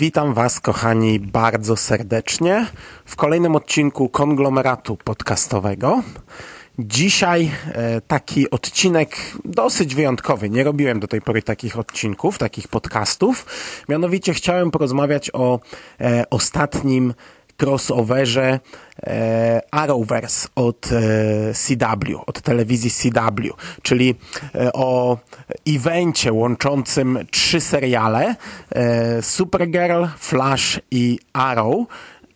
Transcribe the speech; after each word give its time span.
Witam 0.00 0.34
Was, 0.34 0.60
kochani, 0.60 1.20
bardzo 1.20 1.76
serdecznie 1.76 2.66
w 3.04 3.16
kolejnym 3.16 3.56
odcinku 3.56 4.08
konglomeratu 4.08 4.96
podcastowego. 4.96 6.02
Dzisiaj 6.78 7.50
e, 7.72 8.00
taki 8.00 8.50
odcinek 8.50 9.16
dosyć 9.44 9.94
wyjątkowy. 9.94 10.50
Nie 10.50 10.64
robiłem 10.64 11.00
do 11.00 11.08
tej 11.08 11.20
pory 11.22 11.42
takich 11.42 11.78
odcinków, 11.78 12.38
takich 12.38 12.68
podcastów. 12.68 13.46
Mianowicie 13.88 14.34
chciałem 14.34 14.70
porozmawiać 14.70 15.30
o 15.32 15.60
e, 16.00 16.24
ostatnim 16.30 17.14
crossoverze 17.60 18.60
e, 19.02 19.60
Arrowverse 19.70 20.48
od 20.54 20.88
e, 20.92 21.54
CW, 21.54 22.22
od 22.26 22.40
telewizji 22.40 22.90
CW, 22.90 23.54
czyli 23.82 24.14
e, 24.54 24.72
o 24.72 25.18
evencie 25.68 26.32
łączącym 26.32 27.18
trzy 27.30 27.60
seriale 27.60 28.36
e, 28.70 29.22
Supergirl, 29.22 30.04
Flash 30.18 30.80
i 30.90 31.18
Arrow 31.32 31.86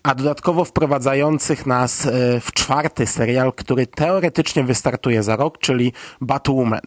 a 0.02 0.14
dodatkowo 0.14 0.64
wprowadzających 0.64 1.66
nas 1.66 2.06
e, 2.06 2.40
w 2.40 2.52
czwarty 2.52 3.06
serial, 3.06 3.52
który 3.52 3.86
teoretycznie 3.86 4.64
wystartuje 4.64 5.22
za 5.22 5.36
rok, 5.36 5.58
czyli 5.58 5.92
Batwoman. 6.20 6.80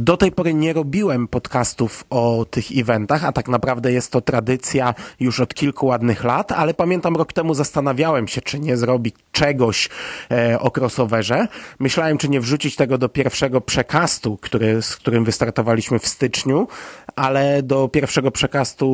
Do 0.00 0.16
tej 0.16 0.32
pory 0.32 0.54
nie 0.54 0.72
robiłem 0.72 1.28
podcastów 1.28 2.04
o 2.10 2.46
tych 2.50 2.64
eventach, 2.76 3.24
a 3.24 3.32
tak 3.32 3.48
naprawdę 3.48 3.92
jest 3.92 4.12
to 4.12 4.20
tradycja 4.20 4.94
już 5.20 5.40
od 5.40 5.54
kilku 5.54 5.86
ładnych 5.86 6.24
lat, 6.24 6.52
ale 6.52 6.74
pamiętam 6.74 7.16
rok 7.16 7.32
temu 7.32 7.54
zastanawiałem 7.54 8.28
się, 8.28 8.40
czy 8.40 8.60
nie 8.60 8.76
zrobić 8.76 9.14
czegoś 9.32 9.88
e, 10.30 10.60
o 10.60 10.70
crossoverze. 10.76 11.48
Myślałem, 11.78 12.18
czy 12.18 12.28
nie 12.28 12.40
wrzucić 12.40 12.76
tego 12.76 12.98
do 12.98 13.08
pierwszego 13.08 13.60
przekastu, 13.60 14.36
który, 14.36 14.82
z 14.82 14.96
którym 14.96 15.24
wystartowaliśmy 15.24 15.98
w 15.98 16.08
styczniu, 16.08 16.68
ale 17.18 17.62
do 17.62 17.88
pierwszego 17.88 18.30
przekastu 18.30 18.88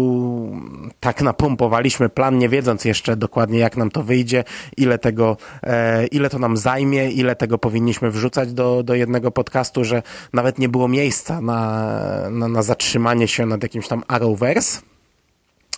tak 1.00 1.22
napompowaliśmy 1.22 2.08
plan, 2.08 2.38
nie 2.38 2.48
wiedząc 2.48 2.84
jeszcze 2.84 3.16
dokładnie, 3.16 3.58
jak 3.58 3.76
nam 3.76 3.90
to 3.90 4.02
wyjdzie, 4.02 4.44
ile 4.76 4.98
tego, 4.98 5.36
e, 5.62 6.06
ile 6.06 6.30
to 6.30 6.38
nam 6.38 6.56
zajmie, 6.56 7.10
ile 7.10 7.36
tego 7.36 7.58
powinniśmy 7.58 8.10
wrzucać 8.10 8.52
do, 8.52 8.82
do 8.82 8.94
jednego 8.94 9.30
podcastu, 9.30 9.84
że 9.84 10.02
nawet 10.32 10.58
nie 10.58 10.68
było 10.68 10.88
miejsca 10.88 11.40
na, 11.40 11.90
na, 12.30 12.48
na 12.48 12.62
zatrzymanie 12.62 13.28
się 13.28 13.46
nad 13.46 13.62
jakimś 13.62 13.88
tam 13.88 14.02
Arrowverse. 14.08 14.93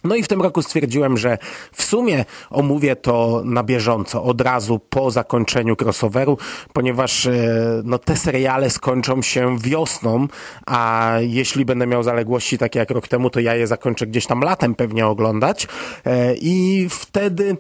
No 0.07 0.15
i 0.15 0.23
w 0.23 0.29
tym 0.29 0.43
roku 0.43 0.63
stwierdziłem, 0.63 1.17
że 1.17 1.39
w 1.73 1.83
sumie 1.83 2.25
omówię 2.51 2.97
to 2.97 3.43
na 3.45 3.63
bieżąco, 3.63 4.23
od 4.23 4.41
razu 4.41 4.79
po 4.91 5.11
zakończeniu 5.11 5.77
crossoveru, 5.81 6.39
ponieważ 6.73 7.29
no, 7.85 7.99
te 7.99 8.17
seriale 8.17 8.71
skończą 8.71 9.23
się 9.23 9.59
wiosną, 9.59 10.27
a 10.67 11.13
jeśli 11.21 11.65
będę 11.65 11.87
miał 11.87 12.03
zaległości 12.03 12.59
takie 12.59 12.79
jak 12.79 12.91
rok 12.91 13.09
temu, 13.09 13.31
to 13.31 13.41
ja 13.41 13.55
je 13.55 13.67
zakończę 13.67 14.07
gdzieś 14.07 14.27
tam 14.27 14.41
latem 14.41 14.75
pewnie 14.75 15.07
oglądać. 15.07 15.69
I 16.41 16.87
wtedy 16.91 17.57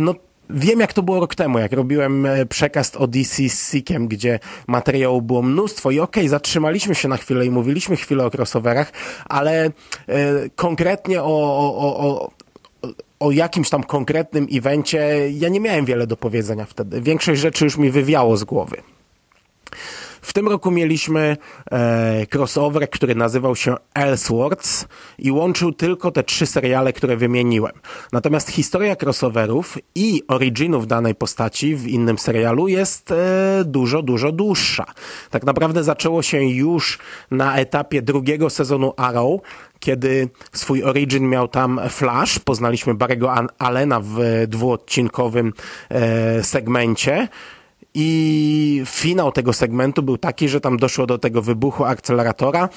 no 0.00 0.14
Wiem, 0.50 0.80
jak 0.80 0.92
to 0.92 1.02
było 1.02 1.20
rok 1.20 1.34
temu, 1.34 1.58
jak 1.58 1.72
robiłem 1.72 2.26
przekaz 2.48 2.96
o 2.96 3.06
DC 3.06 3.48
z 3.48 3.62
Seekiem, 3.62 4.08
gdzie 4.08 4.38
materiału 4.66 5.22
było 5.22 5.42
mnóstwo 5.42 5.90
i 5.90 6.00
okej, 6.00 6.22
okay, 6.22 6.28
zatrzymaliśmy 6.28 6.94
się 6.94 7.08
na 7.08 7.16
chwilę 7.16 7.46
i 7.46 7.50
mówiliśmy 7.50 7.96
chwilę 7.96 8.26
o 8.26 8.30
crossoverach, 8.30 8.92
ale 9.28 9.64
e, 9.64 9.70
konkretnie 10.56 11.22
o, 11.22 11.26
o, 11.26 11.98
o, 11.98 12.30
o 13.20 13.30
jakimś 13.30 13.70
tam 13.70 13.84
konkretnym 13.84 14.46
evencie 14.52 15.30
ja 15.30 15.48
nie 15.48 15.60
miałem 15.60 15.84
wiele 15.84 16.06
do 16.06 16.16
powiedzenia 16.16 16.64
wtedy. 16.64 17.00
Większość 17.00 17.40
rzeczy 17.40 17.64
już 17.64 17.76
mi 17.76 17.90
wywiało 17.90 18.36
z 18.36 18.44
głowy. 18.44 18.76
W 20.24 20.32
tym 20.32 20.48
roku 20.48 20.70
mieliśmy 20.70 21.36
e, 21.72 22.26
crossover, 22.34 22.90
który 22.90 23.14
nazywał 23.14 23.56
się 23.56 23.74
Elseworlds 23.94 24.86
i 25.18 25.30
łączył 25.30 25.72
tylko 25.72 26.10
te 26.10 26.22
trzy 26.22 26.46
seriale, 26.46 26.92
które 26.92 27.16
wymieniłem. 27.16 27.72
Natomiast 28.12 28.50
historia 28.50 28.96
crossoverów 29.02 29.78
i 29.94 30.22
originów 30.28 30.86
danej 30.86 31.14
postaci 31.14 31.76
w 31.76 31.88
innym 31.88 32.18
serialu 32.18 32.68
jest 32.68 33.10
e, 33.10 33.14
dużo, 33.64 34.02
dużo 34.02 34.32
dłuższa. 34.32 34.84
Tak 35.30 35.44
naprawdę 35.44 35.84
zaczęło 35.84 36.22
się 36.22 36.42
już 36.42 36.98
na 37.30 37.56
etapie 37.56 38.02
drugiego 38.02 38.50
sezonu 38.50 38.92
Arrow, 38.96 39.40
kiedy 39.80 40.28
swój 40.52 40.82
origin 40.82 41.28
miał 41.28 41.48
tam 41.48 41.80
Flash. 41.88 42.38
Poznaliśmy 42.38 42.94
Barry'ego 42.94 43.46
Allena 43.58 44.00
w 44.00 44.18
dwuodcinkowym 44.48 45.52
e, 45.88 46.44
segmencie. 46.44 47.28
I 47.94 48.82
finał 48.86 49.32
tego 49.32 49.52
segmentu 49.52 50.02
był 50.02 50.18
taki, 50.18 50.48
że 50.48 50.60
tam 50.60 50.76
doszło 50.76 51.06
do 51.06 51.18
tego 51.18 51.42
wybuchu 51.42 51.84
akceleratora. 51.84 52.68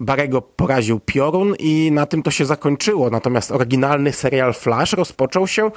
Barego 0.00 0.42
poraził 0.42 1.00
piorun 1.00 1.54
i 1.58 1.92
na 1.92 2.06
tym 2.06 2.22
to 2.22 2.30
się 2.30 2.44
zakończyło. 2.44 3.10
Natomiast 3.10 3.52
oryginalny 3.52 4.12
serial 4.12 4.54
Flash 4.54 4.92
rozpoczął 4.92 5.46
się, 5.46 5.70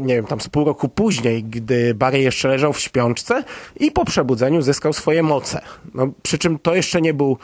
nie 0.00 0.14
wiem, 0.14 0.26
tam 0.26 0.40
z 0.40 0.48
pół 0.48 0.64
roku 0.64 0.88
później, 0.88 1.44
gdy 1.44 1.94
Barry 1.94 2.18
jeszcze 2.20 2.48
leżał 2.48 2.72
w 2.72 2.80
śpiączce 2.80 3.44
i 3.80 3.90
po 3.90 4.04
przebudzeniu 4.04 4.62
zyskał 4.62 4.92
swoje 4.92 5.22
moce. 5.22 5.60
No, 5.94 6.08
przy 6.22 6.38
czym 6.38 6.58
to 6.58 6.74
jeszcze 6.74 7.00
nie 7.00 7.14
był 7.14 7.38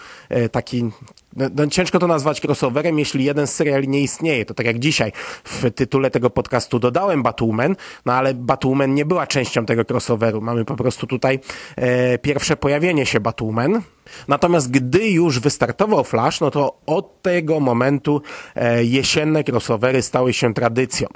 taki 0.52 0.90
no, 1.36 1.46
no, 1.54 1.66
ciężko 1.66 1.98
to 1.98 2.06
nazwać 2.06 2.44
crossoverem, 2.44 2.98
jeśli 2.98 3.24
jeden 3.24 3.46
z 3.46 3.54
seriali 3.54 3.88
nie 3.88 4.00
istnieje. 4.00 4.44
To 4.44 4.54
tak 4.54 4.66
jak 4.66 4.78
dzisiaj 4.78 5.12
w 5.44 5.70
tytule 5.70 6.10
tego 6.10 6.30
podcastu 6.30 6.78
dodałem 6.78 7.22
Batwoman, 7.22 7.76
no 8.06 8.12
ale 8.12 8.34
Batwoman 8.34 8.94
nie 8.94 9.04
była 9.04 9.26
częścią 9.26 9.66
tego 9.66 9.82
crossoveru. 9.90 10.40
Mamy 10.40 10.64
po 10.64 10.76
prostu 10.76 11.06
tutaj 11.06 11.40
e, 11.76 12.18
pierwsze 12.18 12.56
pojawienie 12.56 13.06
się 13.06 13.20
Batwoman. 13.20 13.82
Natomiast 14.28 14.70
gdy 14.70 15.08
już 15.08 15.40
wystartował 15.40 16.04
Flash, 16.04 16.40
no 16.40 16.50
to 16.50 16.78
od 16.86 17.22
tego 17.22 17.60
momentu 17.60 18.22
e, 18.54 18.84
jesienne 18.84 19.44
crossovery 19.44 20.02
stały 20.02 20.32
się 20.32 20.54
tradycją. 20.54 21.08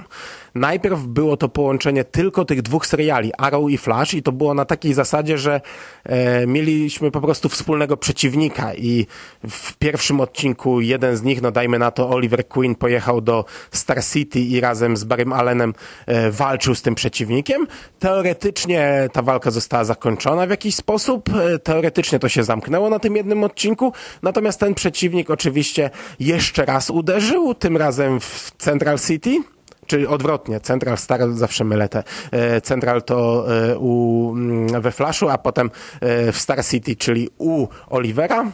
Najpierw 0.54 1.00
było 1.00 1.36
to 1.36 1.48
połączenie 1.48 2.04
tylko 2.04 2.44
tych 2.44 2.62
dwóch 2.62 2.86
seriali, 2.86 3.32
Arrow 3.38 3.70
i 3.70 3.78
Flash 3.78 4.14
i 4.14 4.22
to 4.22 4.32
było 4.32 4.54
na 4.54 4.64
takiej 4.64 4.94
zasadzie, 4.94 5.38
że 5.38 5.60
e, 6.04 6.46
mieliśmy 6.46 7.10
po 7.10 7.20
prostu 7.20 7.48
wspólnego 7.48 7.96
przeciwnika 7.96 8.74
i 8.74 9.06
w 9.48 9.76
pierwszym 9.76 10.20
odcinku 10.20 10.80
jeden 10.80 11.16
z 11.16 11.22
nich, 11.22 11.42
no 11.42 11.50
dajmy 11.50 11.78
na 11.78 11.90
to 11.90 12.10
Oliver 12.10 12.48
Queen 12.48 12.74
pojechał 12.74 13.20
do 13.20 13.44
Star 13.70 14.04
City 14.04 14.40
i 14.40 14.60
razem 14.60 14.96
z 14.96 15.04
Barrym 15.04 15.32
Allenem 15.32 15.74
e, 16.06 16.30
walczył 16.30 16.74
z 16.74 16.82
tym 16.82 16.94
przeciwnikiem. 16.94 17.66
Teoretycznie 17.98 19.08
ta 19.12 19.22
walka 19.22 19.50
została 19.50 19.84
zakończona 19.84 20.46
w 20.46 20.50
jakiś 20.50 20.74
sposób, 20.74 21.28
e, 21.28 21.58
teoretycznie 21.58 22.18
to 22.18 22.28
się 22.28 22.44
zamknęło 22.44 22.90
na 22.90 22.98
tym 22.98 23.16
jednym 23.16 23.44
odcinku, 23.44 23.92
natomiast 24.22 24.60
ten 24.60 24.74
przeciwnik 24.74 25.30
oczywiście 25.30 25.90
jeszcze 26.20 26.64
raz 26.64 26.90
uderzył, 26.90 27.54
tym 27.54 27.76
razem 27.76 28.20
w 28.20 28.52
Central 28.58 28.98
City, 28.98 29.53
Czyli 29.86 30.06
odwrotnie, 30.06 30.60
Central 30.60 30.96
Star 30.98 31.32
zawsze 31.32 31.64
mylę 31.64 31.88
te. 31.88 32.02
E, 32.30 32.60
Central 32.60 33.02
to 33.02 33.46
e, 33.72 33.78
u, 33.78 34.32
mm, 34.36 34.80
we 34.82 34.90
Flashu, 34.90 35.28
a 35.28 35.38
potem 35.38 35.70
e, 36.00 36.32
w 36.32 36.38
Star 36.38 36.64
City, 36.64 36.96
czyli 36.96 37.30
u 37.38 37.66
Olivera. 37.90 38.50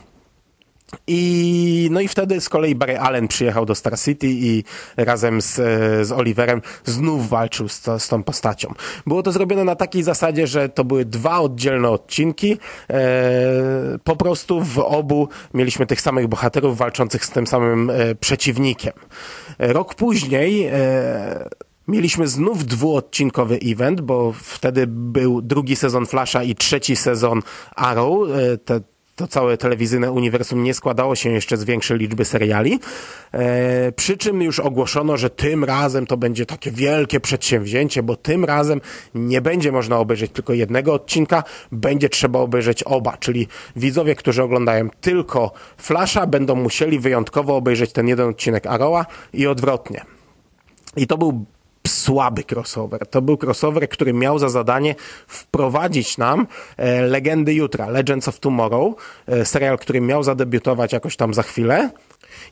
I, 1.07 1.89
no 1.91 2.01
i 2.01 2.09
wtedy 2.09 2.41
z 2.41 2.49
kolei 2.49 2.75
Barry 2.75 2.99
Allen 2.99 3.29
przyjechał 3.29 3.67
do 3.67 3.75
Star 3.75 3.99
City 3.99 4.27
i 4.31 4.65
razem 4.97 5.43
z, 5.43 5.55
z 6.07 6.13
Oliverem 6.13 6.63
znów 6.85 7.29
walczył 7.29 7.69
z, 7.69 7.83
z 7.99 8.09
tą 8.09 8.23
postacią. 8.23 8.75
Było 9.07 9.23
to 9.23 9.33
zrobione 9.33 9.65
na 9.65 9.77
takiej 9.77 10.03
zasadzie, 10.03 10.47
że 10.47 10.69
to 10.69 10.85
były 10.85 11.05
dwa 11.05 11.41
oddzielne 11.41 11.91
odcinki. 11.91 12.59
E, 12.91 12.99
po 14.05 14.17
prostu 14.17 14.65
w 14.65 14.79
obu 14.79 15.29
mieliśmy 15.55 15.87
tych 15.87 16.01
samych 16.01 16.29
bohaterów 16.29 16.79
walczących 16.79 17.25
z 17.25 17.31
tym 17.31 17.47
samym 17.47 17.91
e, 17.91 18.15
przeciwnikiem. 18.15 18.93
Rok 19.59 19.95
później 19.95 20.67
e, 20.73 21.49
Mieliśmy 21.91 22.29
znów 22.29 22.67
dwuodcinkowy 22.67 23.59
event, 23.65 24.01
bo 24.01 24.33
wtedy 24.33 24.87
był 24.87 25.43
drugi 25.43 25.77
sezon 25.77 26.07
Flasha 26.07 26.43
i 26.43 26.55
trzeci 26.55 26.97
sezon 26.97 27.43
Arrow. 27.77 28.29
E, 28.31 28.59
te 28.59 28.81
to 29.21 29.27
całe 29.27 29.57
telewizyjne 29.57 30.13
uniwersum 30.13 30.65
nie 30.65 30.75
składało 30.75 31.15
się 31.15 31.31
jeszcze 31.31 31.57
z 31.57 31.65
większej 31.65 31.99
liczby 31.99 32.25
seriali. 32.25 32.81
E, 33.33 33.93
przy 33.93 34.17
czym 34.17 34.43
już 34.43 34.61
ogłoszono, 34.61 35.17
że 35.17 35.31
tym 35.31 35.65
razem 35.65 36.07
to 36.07 36.17
będzie 36.17 36.47
takie 36.47 36.71
wielkie 36.71 37.21
przedsięwzięcie, 37.21 38.03
bo 38.03 38.17
tym 38.17 38.45
razem 38.45 38.81
nie 39.15 39.41
będzie 39.41 39.73
można 39.73 39.99
obejrzeć 39.99 40.33
tylko 40.33 40.53
jednego 40.53 40.95
odcinka, 40.95 41.45
będzie 41.73 42.09
trzeba 42.09 42.39
obejrzeć 42.39 42.83
oba, 42.83 43.17
czyli 43.17 43.49
widzowie, 43.77 44.15
którzy 44.15 44.43
oglądają 44.43 44.89
tylko 45.01 45.53
Flasha, 45.77 46.27
będą 46.27 46.55
musieli 46.55 46.99
wyjątkowo 46.99 47.57
obejrzeć 47.57 47.93
ten 47.93 48.09
jeden 48.09 48.29
odcinek 48.29 48.67
Arrowa 48.67 49.07
i 49.33 49.47
odwrotnie. 49.47 50.05
I 50.97 51.07
to 51.07 51.19
był 51.19 51.45
słaby 51.91 52.45
crossover. 52.53 53.07
To 53.07 53.23
był 53.23 53.39
crossover, 53.43 53.89
który 53.89 54.13
miał 54.13 54.39
za 54.39 54.49
zadanie 54.49 54.95
wprowadzić 55.27 56.19
nam 56.19 56.47
e, 56.77 57.03
Legendy 57.03 57.55
Jutra, 57.55 57.89
Legends 57.89 58.29
of 58.29 58.41
Tomorrow, 58.41 58.95
e, 59.27 59.45
serial, 59.45 59.79
który 59.79 60.01
miał 60.01 60.23
zadebiutować 60.23 60.93
jakoś 60.93 61.17
tam 61.17 61.35
za 61.35 61.43
chwilę. 61.43 61.91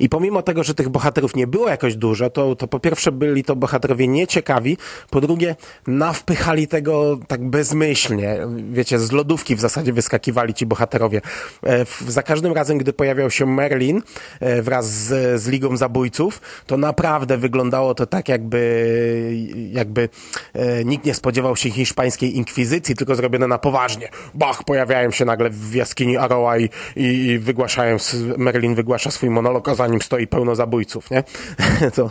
I 0.01 0.09
pomimo 0.09 0.43
tego, 0.43 0.65
że 0.65 0.75
tych 0.75 0.89
bohaterów 0.89 1.37
nie 1.37 1.47
było 1.47 1.69
jakoś 1.69 1.97
dużo, 1.97 2.31
to, 2.31 2.57
to 2.57 2.69
po 2.69 2.81
pierwsze 2.81 3.13
byli 3.13 3.45
to 3.45 3.57
bohaterowie 3.57 4.09
nieciekawi, 4.09 4.77
po 5.11 5.21
drugie 5.21 5.57
nawpychali 5.87 6.69
tego 6.69 7.19
tak 7.29 7.51
bezmyślnie. 7.51 8.39
Wiecie, 8.71 8.99
z 8.99 9.13
lodówki 9.13 9.57
w 9.57 9.61
zasadzie 9.61 9.93
wyskakiwali 9.93 10.55
ci 10.55 10.67
bohaterowie. 10.67 11.21
E, 11.67 11.85
za 12.09 12.23
każdym 12.23 12.53
razem, 12.53 12.79
gdy 12.79 12.93
pojawiał 12.93 13.31
się 13.31 13.47
Merlin 13.47 14.03
e, 14.41 14.63
wraz 14.63 14.91
z, 14.91 15.41
z 15.43 15.49
Ligą 15.49 15.77
Zabójców, 15.77 16.41
to 16.67 16.77
naprawdę 16.77 17.39
wyglądało 17.39 17.95
to 17.95 18.07
tak, 18.07 18.29
jakby, 18.29 18.59
jakby 19.73 20.09
e, 20.55 20.85
nikt 20.85 21.05
nie 21.05 21.15
spodziewał 21.15 21.57
się 21.57 21.71
hiszpańskiej 21.71 22.37
inkwizycji, 22.37 22.95
tylko 22.95 23.15
zrobione 23.15 23.49
na 23.49 23.59
poważnie. 23.59 24.09
Bach, 24.35 24.65
pojawiają 24.65 25.11
się 25.11 25.25
nagle 25.25 25.51
w 25.51 25.75
jaskini 25.75 26.17
Aroa 26.17 26.59
i, 26.59 26.69
i, 26.97 27.05
i 27.05 27.39
wygłaszają, 27.39 27.97
Merlin 28.37 28.75
wygłasza 28.75 29.11
swój 29.11 29.31
monolog, 29.31 29.69
za 29.79 29.87
nim 29.87 30.03
stoi 30.03 30.27
pełno 30.27 30.55
zabójców, 30.55 31.11
nie? 31.11 31.25
to, 31.97 32.11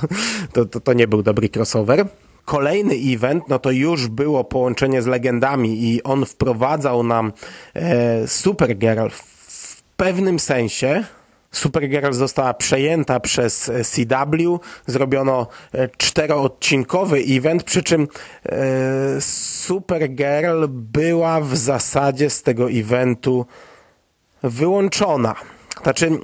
to, 0.53 0.65
to, 0.65 0.79
to 0.79 0.93
nie 0.93 1.07
był 1.07 1.23
dobry 1.23 1.49
crossover. 1.55 2.05
Kolejny 2.45 2.95
event, 2.95 3.43
no 3.49 3.59
to 3.59 3.71
już 3.71 4.07
było 4.07 4.43
połączenie 4.43 5.01
z 5.01 5.05
legendami 5.05 5.83
i 5.83 6.03
on 6.03 6.25
wprowadzał 6.25 7.03
nam 7.03 7.33
e, 7.73 8.27
Supergirl 8.27 9.09
w 9.47 9.83
pewnym 9.97 10.39
sensie, 10.39 11.03
Supergirl 11.51 12.11
została 12.11 12.53
przejęta 12.53 13.19
przez 13.19 13.71
CW, 13.83 14.59
zrobiono 14.85 15.47
e, 15.73 15.89
czteroodcinkowy 15.97 17.17
event, 17.29 17.63
przy 17.63 17.83
czym 17.83 18.07
e, 18.45 19.21
Supergirl 19.21 20.65
była 20.69 21.41
w 21.41 21.57
zasadzie 21.57 22.29
z 22.29 22.43
tego 22.43 22.71
eventu 22.71 23.45
wyłączona. 24.43 25.35
Znaczy, 25.83 26.19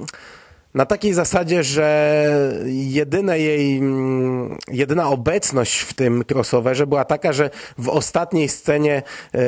na 0.74 0.86
takiej 0.86 1.14
zasadzie, 1.14 1.62
że 1.62 2.28
jedyne 2.66 3.38
jej, 3.38 3.78
mm, 3.78 4.58
jedyna 4.72 5.08
obecność 5.08 5.80
w 5.80 5.94
tym 5.94 6.24
crossoverze 6.24 6.86
była 6.86 7.04
taka, 7.04 7.32
że 7.32 7.50
w 7.78 7.88
ostatniej 7.88 8.48
scenie 8.48 9.02
e, 9.34 9.40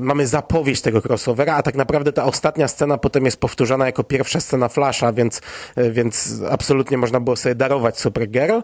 mamy 0.00 0.26
zapowiedź 0.26 0.80
tego 0.80 1.02
crossovera, 1.02 1.54
a 1.54 1.62
tak 1.62 1.74
naprawdę 1.74 2.12
ta 2.12 2.24
ostatnia 2.24 2.68
scena 2.68 2.98
potem 2.98 3.24
jest 3.24 3.40
powtórzona 3.40 3.86
jako 3.86 4.04
pierwsza 4.04 4.40
scena 4.40 4.68
Flasha, 4.68 5.12
więc, 5.12 5.40
e, 5.76 5.90
więc 5.90 6.42
absolutnie 6.50 6.98
można 6.98 7.20
było 7.20 7.36
sobie 7.36 7.54
darować 7.54 7.98
Supergirl. 7.98 8.60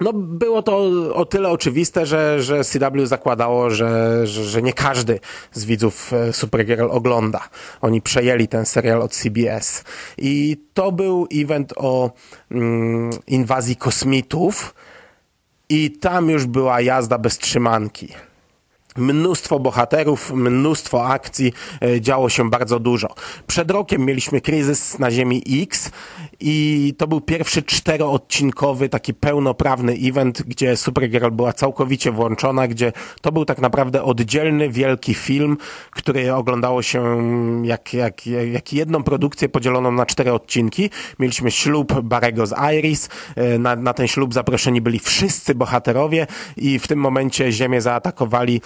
No, 0.00 0.12
było 0.12 0.62
to 0.62 0.76
o 1.14 1.24
tyle 1.24 1.48
oczywiste, 1.48 2.06
że, 2.06 2.42
że 2.42 2.64
CW 2.64 3.06
zakładało, 3.06 3.70
że, 3.70 4.20
że, 4.26 4.44
że 4.44 4.62
nie 4.62 4.72
każdy 4.72 5.20
z 5.52 5.64
widzów 5.64 6.12
e, 6.12 6.32
Supergirl 6.32 6.86
ogląda. 6.90 7.48
Oni 7.80 8.02
przejęli 8.02 8.48
ten 8.48 8.66
serial 8.66 9.02
od 9.02 9.12
CBS. 9.12 9.84
I 10.18 10.56
to 10.74 10.92
był 10.92 11.26
event 11.34 11.72
o 11.76 12.10
mm, 12.50 13.10
inwazji 13.26 13.76
kosmitów 13.76 14.74
i 15.68 15.90
tam 15.90 16.30
już 16.30 16.46
była 16.46 16.80
jazda 16.80 17.18
bez 17.18 17.38
trzymanki 17.38 18.08
mnóstwo 18.98 19.60
bohaterów, 19.60 20.32
mnóstwo 20.32 21.06
akcji, 21.06 21.52
e, 21.82 22.00
działo 22.00 22.28
się 22.28 22.50
bardzo 22.50 22.78
dużo. 22.78 23.08
Przed 23.46 23.70
rokiem 23.70 24.04
mieliśmy 24.06 24.40
kryzys 24.40 24.98
na 24.98 25.10
Ziemi 25.10 25.42
X 25.62 25.90
i 26.40 26.94
to 26.98 27.06
był 27.06 27.20
pierwszy 27.20 27.62
czteroodcinkowy, 27.62 28.88
taki 28.88 29.14
pełnoprawny 29.14 29.96
event, 30.02 30.42
gdzie 30.42 30.76
Supergirl 30.76 31.30
była 31.30 31.52
całkowicie 31.52 32.10
włączona, 32.10 32.68
gdzie 32.68 32.92
to 33.20 33.32
był 33.32 33.44
tak 33.44 33.58
naprawdę 33.58 34.02
oddzielny, 34.02 34.70
wielki 34.70 35.14
film, 35.14 35.56
który 35.90 36.34
oglądało 36.34 36.82
się 36.82 37.04
jak, 37.64 37.94
jak, 37.94 38.26
jak 38.26 38.72
jedną 38.72 39.02
produkcję 39.02 39.48
podzieloną 39.48 39.92
na 39.92 40.06
cztery 40.06 40.32
odcinki. 40.32 40.90
Mieliśmy 41.18 41.50
ślub 41.50 42.00
Barego 42.00 42.46
z 42.46 42.54
Iris, 42.74 43.08
e, 43.36 43.58
na, 43.58 43.76
na 43.76 43.94
ten 43.94 44.08
ślub 44.08 44.34
zaproszeni 44.34 44.80
byli 44.80 44.98
wszyscy 44.98 45.54
bohaterowie 45.54 46.26
i 46.56 46.78
w 46.78 46.88
tym 46.88 46.98
momencie 46.98 47.52
Ziemię 47.52 47.80
zaatakowali 47.80 48.60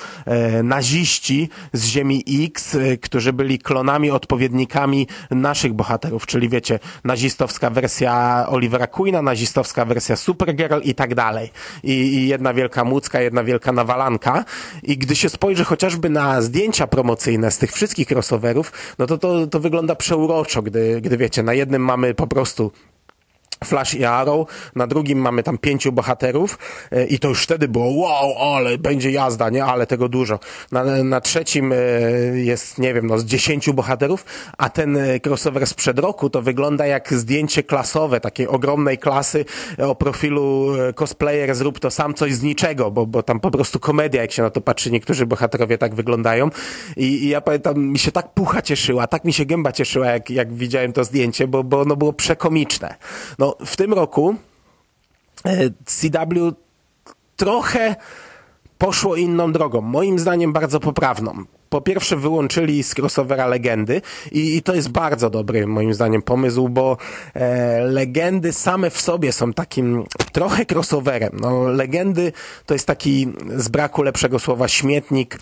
naziści 0.62 1.48
z 1.72 1.84
Ziemi 1.84 2.24
X, 2.44 2.74
e, 2.74 2.96
którzy 2.96 3.32
byli 3.32 3.58
klonami, 3.58 4.10
odpowiednikami 4.10 5.06
naszych 5.30 5.72
bohaterów, 5.72 6.26
czyli 6.26 6.48
wiecie, 6.48 6.78
nazistowska 7.04 7.70
wersja 7.70 8.46
Olivera 8.48 8.86
Queena, 8.86 9.22
nazistowska 9.22 9.84
wersja 9.84 10.16
Supergirl 10.16 10.80
i 10.82 10.94
tak 10.94 11.14
dalej. 11.14 11.50
I, 11.82 11.92
I 11.92 12.28
jedna 12.28 12.54
wielka 12.54 12.84
mucka, 12.84 13.20
jedna 13.20 13.44
wielka 13.44 13.72
nawalanka. 13.72 14.44
I 14.82 14.98
gdy 14.98 15.16
się 15.16 15.28
spojrzy 15.28 15.64
chociażby 15.64 16.10
na 16.10 16.42
zdjęcia 16.42 16.86
promocyjne 16.86 17.50
z 17.50 17.58
tych 17.58 17.72
wszystkich 17.72 18.08
crossoverów, 18.12 18.72
no 18.98 19.06
to 19.06 19.18
to, 19.18 19.46
to 19.46 19.60
wygląda 19.60 19.94
przeuroczo, 19.94 20.62
gdy, 20.62 21.00
gdy 21.00 21.16
wiecie, 21.16 21.42
na 21.42 21.54
jednym 21.54 21.84
mamy 21.84 22.14
po 22.14 22.26
prostu 22.26 22.72
Flash 23.64 23.94
i 23.94 24.04
Arrow, 24.04 24.48
na 24.74 24.86
drugim 24.86 25.18
mamy 25.18 25.42
tam 25.42 25.58
pięciu 25.58 25.92
bohaterów 25.92 26.58
e, 26.92 27.06
i 27.06 27.18
to 27.18 27.28
już 27.28 27.42
wtedy 27.42 27.68
było 27.68 27.90
wow, 27.90 28.54
ale 28.56 28.78
będzie 28.78 29.10
jazda, 29.10 29.50
nie? 29.50 29.64
Ale 29.64 29.86
tego 29.86 30.08
dużo. 30.08 30.38
Na, 30.72 30.84
na 31.04 31.20
trzecim 31.20 31.72
e, 31.72 31.76
jest, 32.34 32.78
nie 32.78 32.94
wiem, 32.94 33.06
no 33.06 33.18
z 33.18 33.24
dziesięciu 33.24 33.74
bohaterów, 33.74 34.24
a 34.58 34.70
ten 34.70 34.96
e, 34.96 35.20
crossover 35.26 35.66
sprzed 35.66 35.98
roku 35.98 36.30
to 36.30 36.42
wygląda 36.42 36.86
jak 36.86 37.14
zdjęcie 37.14 37.62
klasowe, 37.62 38.20
takiej 38.20 38.48
ogromnej 38.48 38.98
klasy 38.98 39.44
o 39.78 39.94
profilu 39.94 40.68
cosplayer 40.94 41.54
zrób 41.54 41.80
to 41.80 41.90
sam 41.90 42.14
coś 42.14 42.34
z 42.34 42.42
niczego, 42.42 42.90
bo, 42.90 43.06
bo 43.06 43.22
tam 43.22 43.40
po 43.40 43.50
prostu 43.50 43.80
komedia, 43.80 44.22
jak 44.22 44.32
się 44.32 44.42
na 44.42 44.50
to 44.50 44.60
patrzy, 44.60 44.90
niektórzy 44.90 45.26
bohaterowie 45.26 45.78
tak 45.78 45.94
wyglądają 45.94 46.50
i, 46.96 47.04
i 47.04 47.28
ja 47.28 47.40
pamiętam, 47.40 47.78
mi 47.78 47.98
się 47.98 48.12
tak 48.12 48.34
pucha 48.34 48.62
cieszyła, 48.62 49.06
tak 49.06 49.24
mi 49.24 49.32
się 49.32 49.44
gęba 49.44 49.72
cieszyła, 49.72 50.06
jak, 50.06 50.30
jak 50.30 50.54
widziałem 50.54 50.92
to 50.92 51.04
zdjęcie, 51.04 51.48
bo, 51.48 51.64
bo 51.64 51.80
ono 51.80 51.96
było 51.96 52.12
przekomiczne. 52.12 52.94
No 53.38 53.47
w 53.66 53.76
tym 53.76 53.94
roku 53.94 54.34
e, 55.44 55.70
CW 55.84 56.52
trochę 57.36 57.96
poszło 58.78 59.16
inną 59.16 59.52
drogą. 59.52 59.80
Moim 59.80 60.18
zdaniem 60.18 60.52
bardzo 60.52 60.80
poprawną. 60.80 61.44
Po 61.68 61.80
pierwsze 61.80 62.16
wyłączyli 62.16 62.82
z 62.82 62.98
crossovera 62.98 63.46
legendy 63.46 64.02
i, 64.32 64.56
i 64.56 64.62
to 64.62 64.74
jest 64.74 64.88
bardzo 64.88 65.30
dobry 65.30 65.66
moim 65.66 65.94
zdaniem 65.94 66.22
pomysł, 66.22 66.68
bo 66.68 66.96
e, 67.34 67.80
legendy 67.80 68.52
same 68.52 68.90
w 68.90 69.00
sobie 69.00 69.32
są 69.32 69.52
takim 69.52 70.04
trochę 70.32 70.66
crossoverem. 70.66 71.32
No, 71.40 71.68
legendy 71.68 72.32
to 72.66 72.74
jest 72.74 72.86
taki 72.86 73.32
z 73.56 73.68
braku 73.68 74.02
lepszego 74.02 74.38
słowa 74.38 74.68
śmietnik 74.68 75.38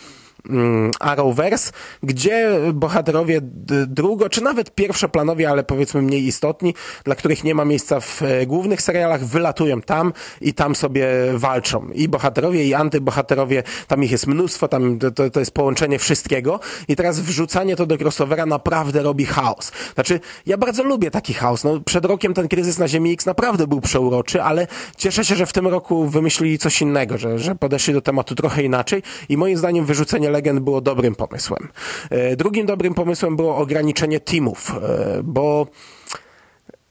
Arrowverse, 1.01 1.73
gdzie 2.03 2.61
bohaterowie 2.75 3.41
drugo, 3.87 4.29
czy 4.29 4.43
nawet 4.43 4.75
pierwszoplanowi, 4.75 5.47
ale 5.47 5.65
powiedzmy 5.65 6.03
mniej 6.03 6.27
istotni, 6.27 6.75
dla 7.05 7.15
których 7.15 7.45
nie 7.45 7.55
ma 7.55 7.65
miejsca 7.65 8.01
w 8.01 8.23
e, 8.23 8.47
głównych 8.47 8.83
serialach, 8.83 9.25
wylatują 9.25 9.81
tam 9.81 10.13
i 10.41 10.55
tam 10.55 10.75
sobie 10.75 11.09
walczą. 11.35 11.89
I 11.95 12.09
bohaterowie, 12.09 12.65
i 12.65 12.75
antybohaterowie, 12.75 13.63
tam 13.89 14.05
ich 14.05 14.11
jest 14.11 14.27
mnóstwo, 14.27 14.69
tam 14.69 14.99
to, 14.99 15.31
to 15.31 15.41
jest 15.41 15.51
połączenie 15.51 15.99
wszystkiego 15.99 16.61
i 16.89 16.97
teraz 16.97 17.21
wrzucanie 17.21 17.77
to 17.77 17.87
do 17.87 17.95
crossovera 17.95 18.47
naprawdę 18.47 19.03
robi 19.03 19.27
chaos. 19.27 19.73
Znaczy, 19.95 20.21
ja 20.47 20.57
bardzo 20.57 20.83
lubię 20.83 21.11
taki 21.11 21.35
chaos. 21.35 21.65
No, 21.65 21.81
przed 21.81 22.05
rokiem 22.05 22.35
ten 22.35 22.49
kryzys 22.49 22.79
na 22.79 22.89
Ziemi 22.89 23.13
X 23.13 23.27
naprawdę 23.27 23.67
był 23.67 23.81
przeuroczy, 23.81 24.43
ale 24.43 24.67
cieszę 24.97 25.25
się, 25.25 25.37
że 25.37 25.47
w 25.47 25.53
tym 25.53 25.67
roku 25.67 26.07
wymyślili 26.07 26.59
coś 26.59 26.83
innego, 26.83 27.19
że, 27.19 27.39
że 27.39 27.55
podeszli 27.55 27.95
do 27.95 28.01
tematu 28.01 28.35
trochę 28.35 28.63
inaczej 28.63 29.03
i 29.29 29.37
moim 29.37 29.57
zdaniem 29.57 29.85
wyrzucenie 29.85 30.26
Legend 30.31 30.61
było 30.61 30.81
dobrym 30.81 31.15
pomysłem. 31.15 31.69
E, 32.11 32.37
drugim 32.37 32.67
dobrym 32.67 32.95
pomysłem 32.95 33.37
było 33.37 33.57
ograniczenie 33.57 34.21
teamów, 34.21 34.73
e, 34.83 35.21
bo 35.23 35.67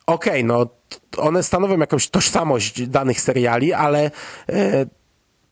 okej, 0.08 0.34
okay, 0.34 0.44
no 0.44 0.68
one 1.18 1.44
stanowią 1.44 1.80
jakąś 1.80 2.10
tożsamość 2.10 2.88
danych 2.88 3.22
seriali, 3.22 3.74
ale 3.74 4.12
e, 4.50 4.86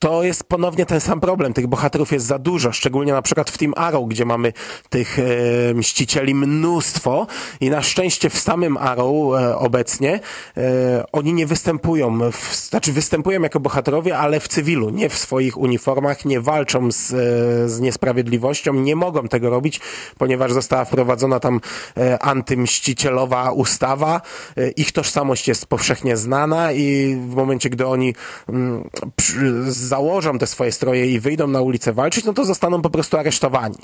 to 0.04 0.22
jest 0.22 0.44
ponownie 0.44 0.86
ten 0.86 1.00
sam 1.00 1.20
problem. 1.20 1.52
Tych 1.52 1.66
bohaterów 1.66 2.12
jest 2.12 2.26
za 2.26 2.38
dużo, 2.38 2.72
szczególnie 2.72 3.12
na 3.12 3.22
przykład 3.22 3.50
w 3.50 3.58
Team 3.58 3.72
Arrow, 3.76 4.08
gdzie 4.08 4.24
mamy 4.24 4.52
tych 4.88 5.18
e, 5.18 5.74
mścicieli 5.74 6.34
mnóstwo 6.34 7.26
i 7.60 7.70
na 7.70 7.82
szczęście 7.82 8.30
w 8.30 8.38
samym 8.38 8.76
Arrow 8.76 9.40
e, 9.40 9.56
obecnie 9.58 10.20
e, 10.56 11.04
oni 11.12 11.32
nie 11.32 11.46
występują, 11.46 12.32
w, 12.32 12.54
znaczy 12.54 12.92
występują 12.92 13.42
jako 13.42 13.60
bohaterowie, 13.60 14.18
ale 14.18 14.40
w 14.40 14.48
cywilu, 14.48 14.90
nie 14.90 15.08
w 15.08 15.18
swoich 15.18 15.58
uniformach, 15.58 16.24
nie 16.24 16.40
walczą 16.40 16.92
z, 16.92 17.12
e, 17.12 17.68
z 17.68 17.80
niesprawiedliwością, 17.80 18.74
nie 18.74 18.96
mogą 18.96 19.28
tego 19.28 19.50
robić, 19.50 19.80
ponieważ 20.18 20.52
została 20.52 20.84
wprowadzona 20.84 21.40
tam 21.40 21.60
e, 21.96 22.22
antymścicielowa 22.22 23.52
ustawa, 23.52 24.20
e, 24.56 24.70
ich 24.70 24.92
tożsamość 24.92 25.48
jest 25.48 25.66
powszechnie 25.66 26.16
znana 26.16 26.72
i 26.72 27.16
w 27.28 27.34
momencie, 27.34 27.70
gdy 27.70 27.86
oni 27.86 28.14
mm, 28.48 28.90
przy, 29.16 29.72
założą 29.94 30.38
te 30.38 30.46
swoje 30.46 30.72
stroje 30.72 31.06
i 31.06 31.20
wyjdą 31.20 31.46
na 31.46 31.60
ulicę 31.60 31.92
walczyć, 31.92 32.24
no 32.24 32.32
to 32.32 32.44
zostaną 32.44 32.82
po 32.82 32.90
prostu 32.90 33.18
aresztowani. 33.18 33.78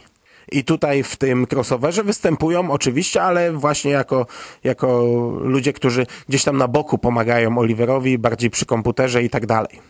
I 0.53 0.65
tutaj 0.65 1.03
w 1.03 1.17
tym 1.17 1.47
crossoverze 1.53 2.05
występują 2.05 2.71
oczywiście, 2.71 3.23
ale 3.23 3.53
właśnie 3.53 3.91
jako, 3.91 4.27
jako 4.65 4.87
ludzie, 5.41 5.73
którzy 5.73 6.07
gdzieś 6.29 6.45
tam 6.45 6.57
na 6.57 6.69
boku 6.69 6.99
pomagają 6.99 7.59
Oliverowi, 7.59 8.19
bardziej 8.19 8.51
przy 8.51 8.67
komputerze 8.67 9.23
i 9.23 9.31
tak 9.31 9.47
dalej. 9.47 9.81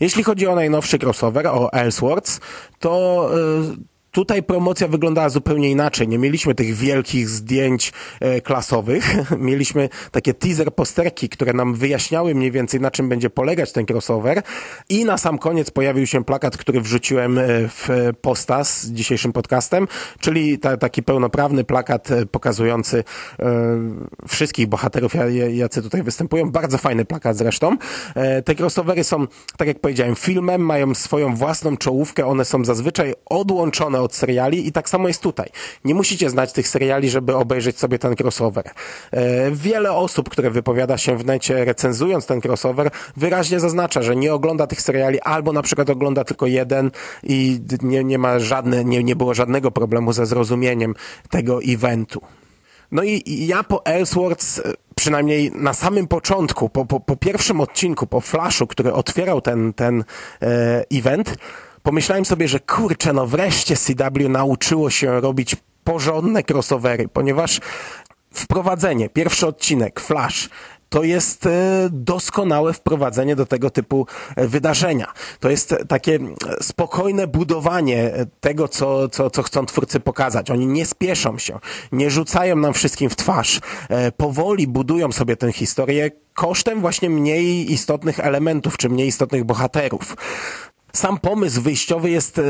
Jeśli 0.00 0.22
chodzi 0.22 0.46
o 0.46 0.54
najnowszy 0.54 0.98
crossover, 0.98 1.46
o 1.46 1.72
Elseworlds, 1.72 2.40
to 2.78 3.30
yy, 3.34 3.76
Tutaj 4.12 4.42
promocja 4.42 4.88
wyglądała 4.88 5.28
zupełnie 5.28 5.70
inaczej. 5.70 6.08
Nie 6.08 6.18
mieliśmy 6.18 6.54
tych 6.54 6.74
wielkich 6.74 7.28
zdjęć 7.28 7.92
e, 8.20 8.40
klasowych. 8.40 9.14
Mieliśmy 9.38 9.88
takie 10.10 10.34
teaser 10.34 10.74
posterki, 10.74 11.28
które 11.28 11.52
nam 11.52 11.74
wyjaśniały 11.74 12.34
mniej 12.34 12.50
więcej 12.50 12.80
na 12.80 12.90
czym 12.90 13.08
będzie 13.08 13.30
polegać 13.30 13.72
ten 13.72 13.86
crossover. 13.90 14.42
I 14.88 15.04
na 15.04 15.18
sam 15.18 15.38
koniec 15.38 15.70
pojawił 15.70 16.06
się 16.06 16.24
plakat, 16.24 16.56
który 16.56 16.80
wrzuciłem 16.80 17.38
e, 17.38 17.44
w 17.68 17.88
posta 18.20 18.64
z 18.64 18.86
dzisiejszym 18.86 19.32
podcastem, 19.32 19.88
czyli 20.20 20.58
ta, 20.58 20.76
taki 20.76 21.02
pełnoprawny 21.02 21.64
plakat 21.64 22.10
e, 22.10 22.26
pokazujący 22.26 23.04
e, 23.38 23.44
wszystkich 24.28 24.66
bohaterów, 24.66 25.12
jacy 25.50 25.82
tutaj 25.82 26.02
występują. 26.02 26.50
Bardzo 26.50 26.78
fajny 26.78 27.04
plakat 27.04 27.36
zresztą. 27.36 27.76
E, 28.14 28.42
te 28.42 28.54
crossovery 28.54 29.04
są, 29.04 29.26
tak 29.56 29.68
jak 29.68 29.80
powiedziałem, 29.80 30.14
filmem, 30.14 30.60
mają 30.60 30.94
swoją 30.94 31.34
własną 31.36 31.76
czołówkę. 31.76 32.26
One 32.26 32.44
są 32.44 32.64
zazwyczaj 32.64 33.14
odłączone 33.26 33.97
od 34.00 34.14
seriali 34.14 34.66
i 34.66 34.72
tak 34.72 34.88
samo 34.88 35.08
jest 35.08 35.22
tutaj. 35.22 35.48
Nie 35.84 35.94
musicie 35.94 36.30
znać 36.30 36.52
tych 36.52 36.68
seriali, 36.68 37.10
żeby 37.10 37.34
obejrzeć 37.34 37.78
sobie 37.78 37.98
ten 37.98 38.14
crossover. 38.20 38.70
E, 39.10 39.50
wiele 39.50 39.92
osób, 39.92 40.28
które 40.28 40.50
wypowiada 40.50 40.98
się 40.98 41.18
w 41.18 41.26
necie 41.26 41.64
recenzując 41.64 42.26
ten 42.26 42.40
crossover, 42.44 42.90
wyraźnie 43.16 43.60
zaznacza, 43.60 44.02
że 44.02 44.16
nie 44.16 44.34
ogląda 44.34 44.66
tych 44.66 44.80
seriali 44.80 45.20
albo 45.20 45.52
na 45.52 45.62
przykład 45.62 45.90
ogląda 45.90 46.24
tylko 46.24 46.46
jeden 46.46 46.90
i 47.22 47.60
nie, 47.82 48.04
nie 48.04 48.18
ma 48.18 48.38
żadne, 48.38 48.84
nie, 48.84 49.04
nie 49.04 49.16
było 49.16 49.34
żadnego 49.34 49.70
problemu 49.70 50.12
ze 50.12 50.26
zrozumieniem 50.26 50.94
tego 51.30 51.60
eventu. 51.62 52.20
No 52.92 53.02
i, 53.02 53.46
ja 53.46 53.62
po 53.62 53.84
Elseworlds 53.84 54.58
e, 54.58 54.62
przynajmniej 54.94 55.52
na 55.54 55.74
samym 55.74 56.08
początku, 56.08 56.68
po, 56.68 56.86
po, 56.86 57.00
po 57.00 57.16
pierwszym 57.16 57.60
odcinku, 57.60 58.06
po 58.06 58.20
flashu, 58.20 58.66
który 58.66 58.92
otwierał 58.92 59.40
ten, 59.40 59.72
ten 59.72 60.04
e, 60.42 60.84
event, 60.90 61.34
pomyślałem 61.82 62.24
sobie, 62.24 62.48
że 62.48 62.60
kurczę, 62.60 63.12
no 63.12 63.26
wreszcie 63.26 63.76
CW 63.76 64.28
nauczyło 64.28 64.90
się 64.90 65.20
robić 65.20 65.56
porządne 65.84 66.42
crossovery, 66.50 67.08
ponieważ 67.08 67.60
wprowadzenie, 68.32 69.08
pierwszy 69.08 69.46
odcinek, 69.46 70.00
Flash, 70.00 70.48
to 70.88 71.02
jest 71.02 71.46
e, 71.46 71.88
doskonałe 71.92 72.72
wprowadzenie 72.72 73.36
do 73.36 73.46
tego 73.46 73.70
typu 73.70 74.06
e, 74.36 74.48
wydarzenia. 74.48 75.12
To 75.40 75.50
jest 75.50 75.74
takie 75.88 76.18
spokojne 76.60 77.26
budowanie 77.26 78.12
tego, 78.40 78.68
co, 78.68 79.08
co, 79.08 79.30
co 79.30 79.42
chcą 79.42 79.66
twórcy 79.66 80.00
pokazać. 80.00 80.50
Oni 80.50 80.66
nie 80.66 80.86
spieszą 80.86 81.38
się, 81.38 81.58
nie 81.92 82.10
rzucają 82.10 82.56
nam 82.56 82.74
wszystkim 82.74 83.10
w 83.10 83.16
twarz. 83.16 83.60
E, 83.88 84.12
powoli 84.12 84.66
budują 84.66 85.12
sobie 85.12 85.36
tę 85.36 85.52
historię 85.52 86.10
kosztem 86.34 86.80
właśnie 86.80 87.10
mniej 87.10 87.72
istotnych 87.72 88.20
elementów, 88.20 88.76
czy 88.76 88.88
mniej 88.88 89.08
istotnych 89.08 89.44
bohaterów 89.44 90.16
sam 90.98 91.18
pomysł 91.18 91.62
wyjściowy 91.62 92.10
jest 92.10 92.38
e, 92.38 92.42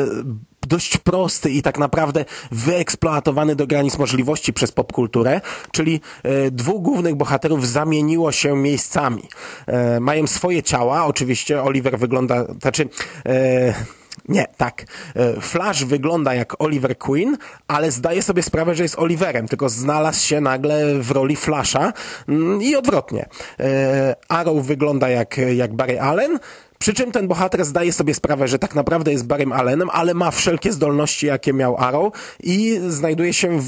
dość 0.68 0.98
prosty 0.98 1.50
i 1.50 1.62
tak 1.62 1.78
naprawdę 1.78 2.24
wyeksploatowany 2.50 3.56
do 3.56 3.66
granic 3.66 3.98
możliwości 3.98 4.52
przez 4.52 4.72
popkulturę, 4.72 5.40
czyli 5.72 6.00
e, 6.22 6.50
dwóch 6.50 6.82
głównych 6.82 7.14
bohaterów 7.14 7.68
zamieniło 7.68 8.32
się 8.32 8.56
miejscami. 8.56 9.22
E, 9.66 10.00
mają 10.00 10.26
swoje 10.26 10.62
ciała, 10.62 11.04
oczywiście 11.04 11.62
Oliver 11.62 11.98
wygląda, 11.98 12.44
znaczy 12.60 12.88
nie, 14.28 14.46
tak. 14.56 14.84
Flash 15.40 15.84
wygląda 15.84 16.34
jak 16.34 16.62
Oliver 16.62 16.98
Queen, 16.98 17.36
ale 17.68 17.90
zdaje 17.90 18.22
sobie 18.22 18.42
sprawę, 18.42 18.74
że 18.74 18.82
jest 18.82 18.98
Oliverem, 18.98 19.48
tylko 19.48 19.68
znalazł 19.68 20.26
się 20.26 20.40
nagle 20.40 20.98
w 20.98 21.10
roli 21.10 21.36
Flasha 21.36 21.92
mm, 22.28 22.62
i 22.62 22.76
odwrotnie. 22.76 23.28
Arrow 24.28 24.66
wygląda 24.66 25.08
jak, 25.08 25.38
jak 25.38 25.74
Barry 25.74 26.00
Allen, 26.00 26.38
przy 26.78 26.94
czym 26.94 27.12
ten 27.12 27.28
bohater 27.28 27.64
zdaje 27.64 27.92
sobie 27.92 28.14
sprawę, 28.14 28.48
że 28.48 28.58
tak 28.58 28.74
naprawdę 28.74 29.12
jest 29.12 29.26
Barrym 29.26 29.52
Allenem, 29.52 29.90
ale 29.92 30.14
ma 30.14 30.30
wszelkie 30.30 30.72
zdolności, 30.72 31.26
jakie 31.26 31.52
miał 31.52 31.76
Arrow 31.76 32.12
i 32.42 32.80
znajduje 32.88 33.32
się 33.32 33.58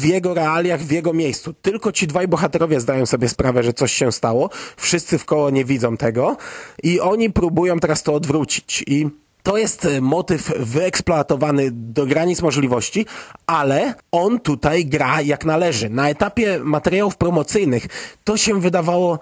w 0.00 0.04
jego 0.04 0.34
realiach, 0.34 0.80
w 0.80 0.90
jego 0.90 1.12
miejscu. 1.12 1.52
Tylko 1.52 1.92
ci 1.92 2.06
dwaj 2.06 2.28
bohaterowie 2.28 2.80
zdają 2.80 3.06
sobie 3.06 3.28
sprawę, 3.28 3.62
że 3.62 3.72
coś 3.72 3.92
się 3.92 4.12
stało. 4.12 4.50
Wszyscy 4.76 5.18
w 5.18 5.24
koło 5.24 5.50
nie 5.50 5.64
widzą 5.64 5.96
tego 5.96 6.36
i 6.82 7.00
oni 7.00 7.30
próbują 7.30 7.78
teraz 7.78 8.02
to 8.02 8.14
odwrócić. 8.14 8.84
I 8.86 9.06
to 9.42 9.56
jest 9.56 9.84
e, 9.84 10.00
motyw 10.00 10.52
wyeksploatowany 10.58 11.68
do 11.72 12.06
granic 12.06 12.42
możliwości, 12.42 13.06
ale 13.46 13.94
on 14.10 14.40
tutaj 14.40 14.86
gra 14.86 15.20
jak 15.20 15.44
należy. 15.44 15.90
Na 15.90 16.08
etapie 16.08 16.60
materiałów 16.62 17.16
promocyjnych 17.16 17.86
to 18.24 18.36
się 18.36 18.60
wydawało 18.60 19.18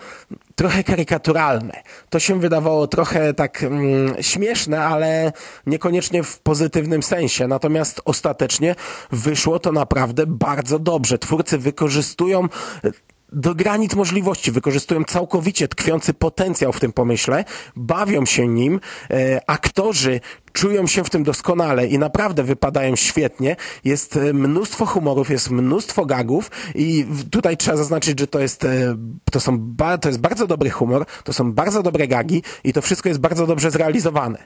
trochę 0.56 0.84
karykaturalne. 0.84 1.82
To 2.10 2.18
się 2.18 2.40
wydawało 2.40 2.86
trochę 2.86 3.34
tak 3.34 3.62
mm, 3.62 4.14
śmieszne, 4.22 4.84
ale 4.84 5.32
niekoniecznie 5.66 6.22
w 6.22 6.38
pozytywnym 6.38 7.02
sensie. 7.02 7.48
Natomiast 7.48 8.00
ostatecznie 8.04 8.74
wyszło 9.12 9.58
to 9.58 9.72
naprawdę 9.72 10.26
bardzo 10.26 10.78
dobrze. 10.78 11.18
Twórcy 11.18 11.58
wykorzystują 11.58 12.48
do 13.32 13.54
granic 13.54 13.94
możliwości, 13.94 14.52
wykorzystują 14.52 15.04
całkowicie 15.04 15.68
tkwiący 15.68 16.14
potencjał 16.14 16.72
w 16.72 16.80
tym 16.80 16.92
pomyśle, 16.92 17.44
bawią 17.76 18.26
się 18.26 18.48
nim, 18.48 18.80
e, 19.10 19.40
aktorzy 19.46 20.20
czują 20.52 20.86
się 20.86 21.04
w 21.04 21.10
tym 21.10 21.24
doskonale 21.24 21.86
i 21.86 21.98
naprawdę 21.98 22.42
wypadają 22.42 22.96
świetnie. 22.96 23.56
Jest 23.84 24.16
e, 24.16 24.32
mnóstwo 24.32 24.86
humorów, 24.86 25.30
jest 25.30 25.50
mnóstwo 25.50 26.06
gagów 26.06 26.50
i 26.74 27.06
tutaj 27.30 27.56
trzeba 27.56 27.76
zaznaczyć, 27.76 28.20
że 28.20 28.26
to 28.26 28.40
jest, 28.40 28.64
e, 28.64 28.96
to 29.32 29.40
są, 29.40 29.74
to 30.00 30.08
jest 30.08 30.20
bardzo 30.20 30.46
dobry 30.46 30.70
humor, 30.70 31.06
to 31.24 31.32
są 31.32 31.52
bardzo 31.52 31.82
dobre 31.82 32.08
gagi 32.08 32.42
i 32.64 32.72
to 32.72 32.82
wszystko 32.82 33.08
jest 33.08 33.20
bardzo 33.20 33.46
dobrze 33.46 33.70
zrealizowane. 33.70 34.38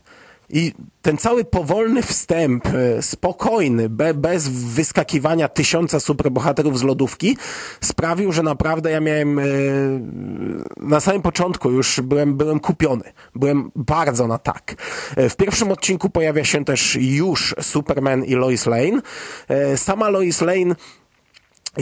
I 0.53 0.73
ten 1.03 1.17
cały 1.17 1.45
powolny 1.45 2.03
wstęp, 2.03 2.67
e, 2.67 3.03
spokojny, 3.03 3.89
be, 3.89 4.15
bez 4.15 4.49
wyskakiwania 4.49 5.49
tysiąca 5.49 6.01
superbohaterów 6.01 6.79
z 6.79 6.83
lodówki, 6.83 7.37
sprawił, 7.81 8.33
że 8.33 8.43
naprawdę 8.43 8.91
ja 8.91 9.01
miałem 9.01 9.39
e, 9.39 9.43
na 10.77 11.01
samym 11.01 11.23
początku 11.23 11.71
już 11.71 12.01
byłem, 12.01 12.37
byłem 12.37 12.61
kupiony. 12.61 13.13
Byłem 13.35 13.71
bardzo 13.77 14.27
na 14.27 14.39
tak. 14.39 14.75
E, 15.17 15.29
w 15.29 15.37
pierwszym 15.37 15.73
odcinku 15.73 16.11
pojawia 16.11 16.45
się 16.45 16.65
też 16.65 16.99
już 17.01 17.55
Superman 17.61 18.25
i 18.25 18.35
Lois 18.35 18.67
Lane. 18.67 19.01
Sama 19.77 20.09
Lois 20.09 20.41
Lane 20.41 20.75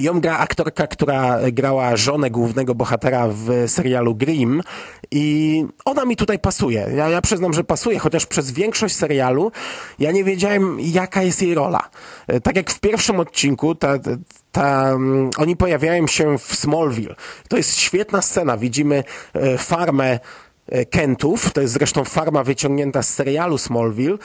Ją 0.00 0.20
gra 0.20 0.38
aktorka, 0.38 0.86
która 0.86 1.38
grała 1.52 1.96
żonę 1.96 2.30
głównego 2.30 2.74
bohatera 2.74 3.28
w 3.28 3.50
serialu 3.66 4.14
Grimm 4.14 4.62
i 5.10 5.64
ona 5.84 6.04
mi 6.04 6.16
tutaj 6.16 6.38
pasuje. 6.38 6.90
Ja, 6.96 7.08
ja 7.08 7.20
przyznam, 7.20 7.52
że 7.52 7.64
pasuje, 7.64 7.98
chociaż 7.98 8.26
przez 8.26 8.50
większość 8.50 8.96
serialu 8.96 9.52
ja 9.98 10.12
nie 10.12 10.24
wiedziałem, 10.24 10.76
jaka 10.80 11.22
jest 11.22 11.42
jej 11.42 11.54
rola. 11.54 11.88
E, 12.26 12.40
tak 12.40 12.56
jak 12.56 12.70
w 12.70 12.80
pierwszym 12.80 13.20
odcinku, 13.20 13.74
ta, 13.74 13.98
ta, 14.52 14.92
um, 14.92 15.30
oni 15.38 15.56
pojawiają 15.56 16.06
się 16.06 16.38
w 16.38 16.54
Smallville. 16.54 17.14
To 17.48 17.56
jest 17.56 17.76
świetna 17.76 18.22
scena. 18.22 18.56
Widzimy 18.56 19.04
e, 19.34 19.58
farmę 19.58 20.18
Kentów, 20.90 21.52
to 21.52 21.60
jest 21.60 21.72
zresztą 21.72 22.04
farma 22.04 22.44
wyciągnięta 22.44 23.02
z 23.02 23.14
serialu 23.14 23.58
Smallville. 23.58 24.18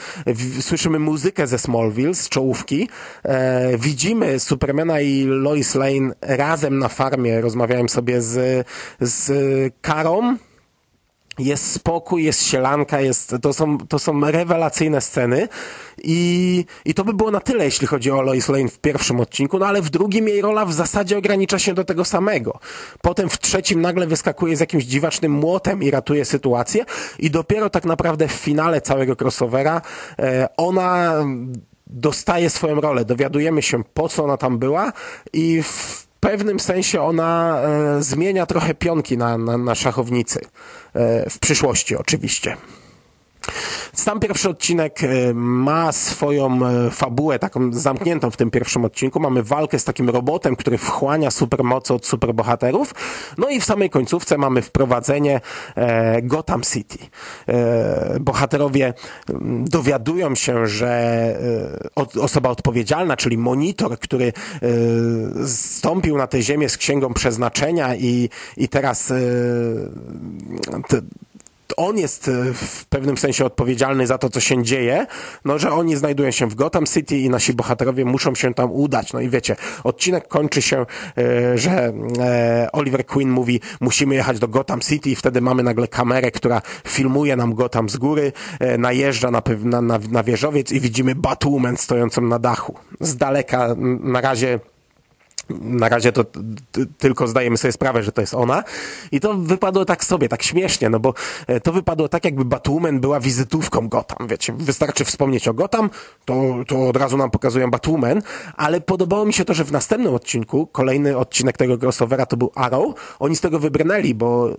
Słyszymy 0.60 1.00
muzykę 1.00 1.48
ze 1.48 1.60
Smallville, 1.60 2.16
z 2.16 2.30
czołówki. 2.30 2.90
E, 3.24 3.78
widzimy 3.78 4.40
Supermana 4.40 5.02
i 5.02 5.24
Lois 5.24 5.76
Lane 5.76 6.14
razem 6.22 6.80
na 6.80 6.88
farmie, 6.88 7.42
rozmawiałem 7.42 7.90
sobie 7.90 8.22
z, 8.22 8.68
z 9.02 9.32
Karą, 9.82 10.38
jest 11.40 11.72
spokój, 11.72 12.24
jest 12.24 12.48
sielanka, 12.48 13.02
jest, 13.02 13.36
to, 13.42 13.54
są, 13.54 13.78
to 13.78 14.00
są 14.00 14.32
rewelacyjne 14.32 15.02
sceny. 15.02 15.48
I, 16.04 16.66
i 16.86 16.94
to 16.94 17.04
by 17.04 17.13
było 17.13 17.32
na 17.32 17.40
tyle, 17.40 17.66
jeśli 17.66 17.88
chodzi 17.88 18.12
o 18.12 18.22
Lois 18.22 18.50
Lane 18.50 18.70
w 18.70 18.80
pierwszym 18.80 19.20
odcinku, 19.20 19.60
no 19.60 19.66
ale 19.66 19.82
w 19.82 19.90
drugim 19.90 20.28
jej 20.28 20.42
rola 20.42 20.66
w 20.66 20.74
zasadzie 20.74 21.18
ogranicza 21.18 21.60
się 21.60 21.74
do 21.74 21.84
tego 21.84 22.06
samego. 22.06 22.60
Potem 23.02 23.30
w 23.30 23.40
trzecim 23.40 23.82
nagle 23.82 24.08
wyskakuje 24.08 24.58
z 24.58 24.60
jakimś 24.60 24.84
dziwacznym 24.84 25.32
młotem 25.32 25.84
i 25.84 25.92
ratuje 25.92 26.25
sytuację. 26.25 26.86
I 27.20 27.32
dopiero 27.32 27.70
tak 27.70 27.86
naprawdę 27.86 28.28
w 28.28 28.32
finale 28.32 28.82
całego 28.82 29.16
crossovera 29.22 29.82
e, 30.20 30.48
ona 30.58 31.13
dostaje 31.88 32.50
swoją 32.50 32.82
rolę, 32.82 33.06
dowiadujemy 33.06 33.62
się 33.62 33.84
po 33.94 34.10
co 34.10 34.24
ona 34.24 34.38
tam 34.38 34.58
była 34.60 34.94
i 35.34 35.63
w 35.63 36.08
pewnym 36.24 36.60
sensie 36.60 37.01
ona 37.01 37.62
e, 37.62 38.03
zmienia 38.03 38.46
trochę 38.46 38.74
pionki 38.74 39.18
na, 39.18 39.38
na, 39.38 39.58
na 39.58 39.75
szachownicy. 39.75 40.39
E, 40.94 41.30
w 41.30 41.39
przyszłości 41.39 41.96
oczywiście. 41.96 42.58
Sam 43.94 44.20
pierwszy 44.20 44.50
odcinek 44.50 45.04
e, 45.04 45.34
ma 45.34 45.92
swoją 45.92 46.60
e, 46.66 46.92
fabułę, 46.92 47.40
taką 47.40 47.74
zamkniętą 47.74 48.32
w 48.32 48.38
tym 48.38 48.52
pierwszym 48.52 48.86
odcinku. 48.86 49.20
Mamy 49.20 49.44
walkę 49.44 49.80
z 49.80 49.84
takim 49.84 50.10
robotem, 50.10 50.56
który 50.56 50.78
wchłania 50.78 51.32
supermoce 51.32 51.94
od 51.94 52.06
superbohaterów. 52.06 52.96
No 53.38 53.50
i 53.50 53.60
w 53.60 53.66
samej 53.66 53.90
końcówce 53.90 54.38
mamy 54.38 54.62
wprowadzenie 54.62 55.42
e, 55.76 56.22
Gotham 56.22 56.62
City. 56.62 56.98
Bohaterowie 58.20 58.94
mm, 59.30 59.66
dowiadują 59.66 60.36
się, 60.36 60.68
że 60.68 61.14
osoba 62.22 62.50
odpowiedzialna, 62.50 63.18
czyli 63.18 63.38
monitor, 63.38 64.00
który 64.00 64.34
stąpił 65.48 66.18
na 66.18 66.28
tę 66.28 66.42
ziemię 66.42 66.70
z 66.70 66.78
księgą 66.78 67.14
przeznaczenia 67.14 67.96
i, 67.96 68.30
i 68.58 68.70
teraz 68.70 69.14
on 71.75 71.98
jest 71.98 72.27
e, 72.27 72.53
w 72.53 72.86
pewnym 72.86 73.18
sensie 73.18 73.46
odpowiedzialny 73.46 74.08
za 74.08 74.18
to, 74.18 74.30
co 74.30 74.39
się 74.39 74.63
dzieje, 74.63 75.06
no, 75.46 75.60
że 75.60 75.72
oni 75.72 75.96
znajdują 75.96 76.32
się 76.32 76.48
w 76.48 76.56
Gotham 76.56 76.86
City 76.86 77.18
i 77.18 77.30
nasi 77.30 77.53
bohaterowie 77.53 78.06
muszą 78.06 78.36
się 78.36 78.53
tam 78.53 78.72
udać. 78.72 79.13
No 79.13 79.20
i 79.20 79.30
wiecie, 79.30 79.56
odcinek 79.84 80.27
kończy 80.27 80.62
się, 80.62 80.86
e, 81.18 81.58
że 81.58 81.94
e, 82.20 82.70
Oliver 82.72 83.06
Queen 83.06 83.30
mówi, 83.30 83.62
musimy 83.82 84.15
jechać 84.15 84.39
do 84.39 84.48
Gotham 84.48 84.82
City 84.82 85.10
i 85.10 85.15
wtedy 85.15 85.42
mamy 85.42 85.63
nagle 85.63 85.88
kamerę, 85.88 86.32
która 86.32 86.62
filmuje 86.88 87.36
nam 87.36 87.53
Gotham 87.53 87.89
z 87.89 87.98
góry, 87.98 88.32
najeżdża 88.77 89.32
na, 89.32 89.42
na, 89.63 89.82
na, 89.82 90.00
na 90.12 90.24
wieżowiec 90.24 90.72
i 90.72 90.80
widzimy 90.80 91.15
Batwoman 91.15 91.77
stojącą 91.77 92.22
na 92.22 92.39
dachu. 92.39 92.75
Z 93.00 93.15
daleka 93.15 93.75
na 94.00 94.22
razie 94.22 94.60
na 95.50 95.90
razie 95.90 96.12
to 96.12 96.25
tylko 96.98 97.28
zdajemy 97.28 97.58
sobie 97.58 97.72
sprawę, 97.72 98.04
że 98.04 98.12
to 98.12 98.22
jest 98.22 98.34
ona. 98.34 98.63
I 99.12 99.20
to 99.20 99.34
wypadło 99.34 99.86
tak 99.86 100.04
sobie, 100.04 100.30
tak 100.30 100.44
śmiesznie, 100.44 100.90
no 100.90 101.00
bo 101.00 101.13
e, 101.48 101.60
to 101.60 101.74
wypadło 101.74 102.10
tak, 102.10 102.25
jakby 102.25 102.46
Batwoman 102.46 103.00
była 103.00 103.20
wizytówką 103.20 103.90
Gotham, 103.90 104.28
wiecie. 104.28 104.54
Wystarczy 104.54 105.06
wspomnieć 105.06 105.48
o 105.48 105.54
Gotham, 105.54 105.90
to, 106.25 106.56
to 106.68 106.88
od 106.90 106.98
razu 106.98 107.18
nam 107.18 107.32
pokazują 107.32 107.72
Batwoman, 107.72 108.22
ale 108.56 108.82
podobało 108.82 109.25
mi 109.25 109.34
się 109.34 109.46
to, 109.46 109.54
że 109.54 109.63
w 109.63 109.72
następnym 109.72 110.13
odcinku, 110.13 110.68
kolejny 110.68 111.18
odcinek 111.18 111.58
tego 111.58 111.78
crossovera 111.78 112.25
to 112.25 112.38
był 112.38 112.52
Arrow, 112.56 113.18
oni 113.20 113.36
z 113.36 113.42
tego 113.42 113.60
wybrnęli, 113.60 114.13
bo 114.13 114.56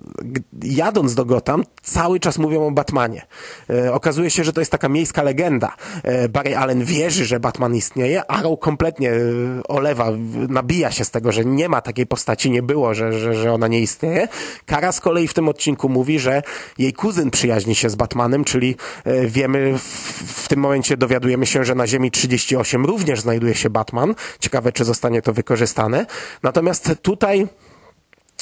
jadąc 0.62 1.14
do 1.14 1.25
Gotham, 1.25 1.64
cały 1.83 2.21
czas 2.21 2.38
mówią 2.38 2.66
o 2.66 2.71
Batmanie. 2.71 3.26
E, 3.71 3.93
okazuje 3.93 4.31
się, 4.31 4.45
że 4.45 4.52
to 4.52 4.61
jest 4.61 4.71
taka 4.71 4.88
miejska 4.88 5.23
legenda. 5.23 5.76
E, 6.02 6.28
Barry 6.28 6.57
Allen 6.57 6.85
wierzy, 6.85 7.25
że 7.25 7.40
Batman 7.40 7.75
istnieje, 7.75 8.31
Arrow 8.31 8.59
kompletnie 8.61 9.11
e, 9.11 9.16
olewa, 9.69 10.12
nabija 10.64 10.90
się 10.90 11.04
z 11.04 11.11
tego, 11.11 11.33
że 11.33 11.44
nie 11.44 11.68
ma 11.68 11.80
takiej 11.80 12.06
postaci, 12.06 12.50
nie 12.50 12.62
było, 12.62 12.94
że, 12.94 13.12
że, 13.12 13.35
że 13.35 13.52
ona 13.52 13.68
nie 13.68 13.80
istnieje. 13.80 14.28
Kara 14.66 14.92
z 14.92 15.00
kolei 15.00 15.28
w 15.28 15.35
tym 15.35 15.49
odcinku 15.49 15.88
mówi, 15.88 16.18
że 16.18 16.42
jej 16.78 16.92
kuzyn 16.92 17.30
przyjaźni 17.30 17.75
się 17.75 17.90
z 17.90 17.94
Batmanem, 17.94 18.44
czyli 18.44 18.76
e, 19.04 19.26
wiemy, 19.26 19.78
w, 19.78 19.83
w 20.44 20.49
tym 20.49 20.61
momencie 20.61 20.97
dowiadujemy 20.97 21.47
się, 21.47 21.64
że 21.64 21.75
na 21.75 21.87
Ziemi 21.87 22.11
38 22.11 22.87
również 22.87 23.21
znajduje 23.21 23.54
się 23.54 23.71
Batman. 23.71 24.14
Ciekawe, 24.40 24.73
czy 24.73 24.85
zostanie 24.85 25.23
to 25.23 25.33
wykorzystane. 25.33 26.06
Natomiast 26.42 26.92
tutaj 27.02 27.47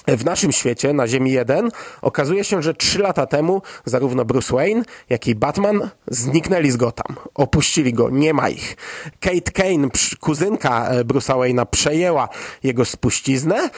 w 0.06 0.24
naszym 0.24 0.52
świecie, 0.52 0.92
na 0.92 1.08
Ziemi 1.08 1.32
1, 1.32 1.70
okazuje 2.02 2.44
się, 2.44 2.62
że 2.62 2.74
trzy 2.74 2.98
lata 2.98 3.26
temu 3.26 3.62
zarówno 3.84 4.24
Bruce 4.24 4.54
Wayne, 4.54 4.82
jak 5.10 5.26
i 5.26 5.34
Batman 5.34 5.90
zniknęli 6.06 6.70
z 6.70 6.76
Gotham. 6.76 7.16
Opuścili 7.34 7.92
go, 7.92 8.10
nie 8.10 8.34
ma 8.34 8.48
ich. 8.48 8.76
Kate 9.20 9.52
Kane, 9.52 9.88
kuzynka 10.20 10.88
e, 10.88 11.04
Bruce'a 11.04 11.34
Wayne'a, 11.34 11.66
przejęła 11.66 12.28
jego 12.62 12.84
spuściznę. 12.84 13.70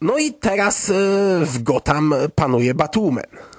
No 0.00 0.18
i 0.18 0.32
teraz 0.32 0.90
e, 0.90 0.92
w 1.46 1.62
Gotham 1.62 2.14
panuje 2.34 2.74
Batwoman. 2.74 3.51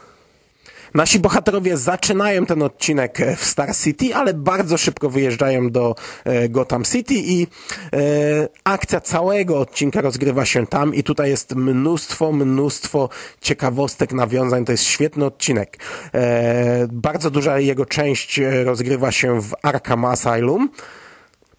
Nasi 0.94 1.20
bohaterowie 1.20 1.78
zaczynają 1.78 2.46
ten 2.46 2.64
odcinek 2.64 3.18
w 3.38 3.46
Star 3.46 3.76
City, 3.76 4.16
ale 4.16 4.34
bardzo 4.34 4.78
szybko 4.78 5.10
wyjeżdżają 5.10 5.70
do 5.70 5.96
e, 6.24 6.50
Gotham 6.50 6.84
City 6.84 7.14
i 7.14 7.48
e, 7.94 7.98
akcja 8.64 9.02
całego 9.02 9.60
odcinka 9.60 10.02
rozgrywa 10.02 10.46
się 10.46 10.68
tam 10.68 10.96
i 10.96 11.04
tutaj 11.04 11.30
jest 11.30 11.56
mnóstwo, 11.56 12.32
mnóstwo 12.32 13.10
ciekawostek, 13.42 14.14
nawiązań. 14.14 14.66
To 14.66 14.72
jest 14.72 14.84
świetny 14.84 15.26
odcinek. 15.26 15.78
E, 16.14 16.88
bardzo 16.92 17.30
duża 17.30 17.60
jego 17.60 17.86
część 17.86 18.42
rozgrywa 18.64 19.12
się 19.12 19.42
w 19.42 19.54
Arkham 19.62 20.06
Asylum 20.06 20.70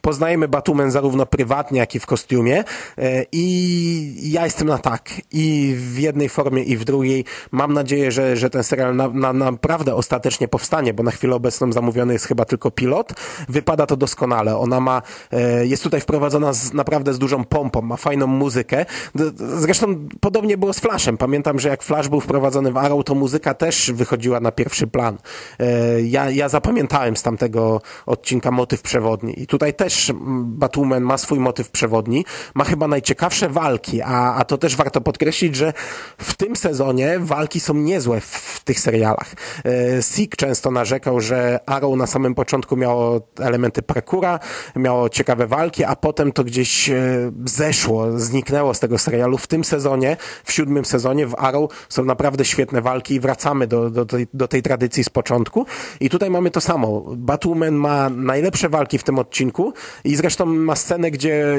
poznajemy 0.05 0.49
Batumen 0.49 0.91
zarówno 0.91 1.27
prywatnie, 1.27 1.79
jak 1.81 1.95
i 1.95 2.01
w 2.01 2.07
kostiumie 2.07 2.65
e, 2.99 3.25
i 3.33 4.33
ja 4.33 4.45
jestem 4.45 4.69
na 4.69 4.79
tak. 4.79 5.11
I 5.33 5.75
w 5.79 5.99
jednej 5.99 6.29
formie, 6.29 6.63
i 6.63 6.77
w 6.77 6.85
drugiej. 6.85 7.25
Mam 7.51 7.73
nadzieję, 7.73 8.13
że, 8.13 8.37
że 8.37 8.51
ten 8.51 8.65
serial 8.65 8.97
na, 8.97 9.09
na, 9.09 9.33
naprawdę 9.33 9.95
ostatecznie 9.95 10.49
powstanie, 10.49 10.95
bo 10.95 11.03
na 11.03 11.11
chwilę 11.11 11.35
obecną 11.35 11.73
zamówiony 11.73 12.13
jest 12.13 12.27
chyba 12.27 12.45
tylko 12.45 12.71
pilot. 12.71 13.13
Wypada 13.49 13.87
to 13.87 13.97
doskonale. 13.97 14.57
Ona 14.57 14.81
ma, 14.81 15.03
e, 15.33 15.67
jest 15.67 15.83
tutaj 15.83 16.01
wprowadzona 16.01 16.53
z, 16.53 16.73
naprawdę 16.73 17.15
z 17.15 17.19
dużą 17.19 17.45
pompą, 17.45 17.83
ma 17.83 17.97
fajną 17.97 18.27
muzykę. 18.27 18.87
Zresztą 19.57 20.09
podobnie 20.21 20.57
było 20.57 20.73
z 20.73 20.81
Flashem. 20.81 21.17
Pamiętam, 21.17 21.59
że 21.59 21.69
jak 21.69 21.83
Flash 21.83 22.09
był 22.09 22.21
wprowadzony 22.21 22.73
w 22.73 22.77
Arrow, 22.77 23.05
to 23.05 23.15
muzyka 23.15 23.55
też 23.55 23.93
wychodziła 23.93 24.41
na 24.41 24.53
pierwszy 24.53 24.87
plan. 24.87 25.19
E, 25.61 26.03
ja, 26.03 26.31
ja 26.31 26.49
zapamiętałem 26.49 27.17
z 27.17 27.23
tamtego 27.23 27.81
odcinka 28.07 28.51
motyw 28.51 28.83
przewodni. 28.83 29.43
I 29.43 29.47
tutaj 29.47 29.75
też 29.75 29.94
też 29.95 30.13
Batwoman 30.45 31.03
ma 31.03 31.19
swój 31.19 31.41
motyw 31.41 31.71
przewodni, 31.71 32.25
ma 32.55 32.65
chyba 32.65 32.89
najciekawsze 32.89 33.49
walki, 33.49 34.03
a, 34.03 34.35
a 34.35 34.45
to 34.45 34.59
też 34.59 34.77
warto 34.77 35.01
podkreślić, 35.01 35.57
że 35.57 35.73
w 36.19 36.35
tym 36.35 36.57
sezonie 36.57 37.19
walki 37.19 37.61
są 37.61 37.75
niezłe 37.75 38.21
w, 38.21 38.25
w 38.25 38.65
tych 38.65 38.81
serialach. 38.81 39.35
E, 39.65 40.03
Sik 40.03 40.37
często 40.37 40.71
narzekał, 40.71 41.21
że 41.21 41.61
Arrow 41.67 41.97
na 41.97 42.07
samym 42.07 42.35
początku 42.35 42.77
miało 42.77 43.21
elementy 43.41 43.83
parkura, 43.83 44.39
miało 44.77 45.09
ciekawe 45.09 45.47
walki, 45.47 45.85
a 45.85 45.97
potem 45.97 46.33
to 46.33 46.45
gdzieś 46.45 46.91
e, 46.91 47.33
zeszło, 47.45 48.19
zniknęło 48.19 48.75
z 48.75 48.81
tego 48.81 48.99
serialu. 48.99 49.39
W 49.39 49.47
tym 49.47 49.65
sezonie, 49.65 50.17
w 50.45 50.53
siódmym 50.53 50.85
sezonie 50.85 51.27
w 51.27 51.35
Arrow 51.39 51.71
są 51.89 52.05
naprawdę 52.05 52.45
świetne 52.45 52.83
walki 52.83 53.15
i 53.15 53.21
wracamy 53.21 53.67
do, 53.67 53.91
do, 53.91 54.07
tej, 54.07 54.27
do 54.35 54.49
tej 54.49 54.63
tradycji 54.63 55.05
z 55.05 55.09
początku. 55.09 55.67
I 56.01 56.11
tutaj 56.11 56.31
mamy 56.31 56.51
to 56.51 56.61
samo. 56.61 57.05
Batwoman 57.17 57.75
ma 57.75 58.09
najlepsze 58.11 58.69
walki 58.69 58.99
w 58.99 59.03
tym 59.03 59.19
odcinku, 59.19 59.73
i 60.05 60.17
zresztą 60.17 60.47
ma 60.47 60.77
scenę, 60.77 61.11
gdzie 61.11 61.59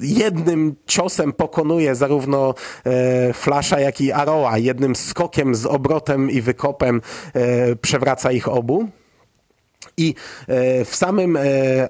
jednym 0.00 0.74
ciosem 0.86 1.32
pokonuje 1.32 1.94
zarówno 1.94 2.54
e, 2.84 3.32
Flasha, 3.32 3.80
jak 3.80 4.00
i 4.00 4.12
Aroa. 4.12 4.58
Jednym 4.58 4.96
skokiem 4.96 5.54
z 5.54 5.66
obrotem 5.66 6.30
i 6.30 6.40
wykopem 6.40 7.00
e, 7.34 7.76
przewraca 7.76 8.32
ich 8.32 8.48
obu. 8.48 8.88
I 9.96 10.14
e, 10.48 10.84
w 10.84 10.96
samym 10.96 11.36
e, 11.36 11.88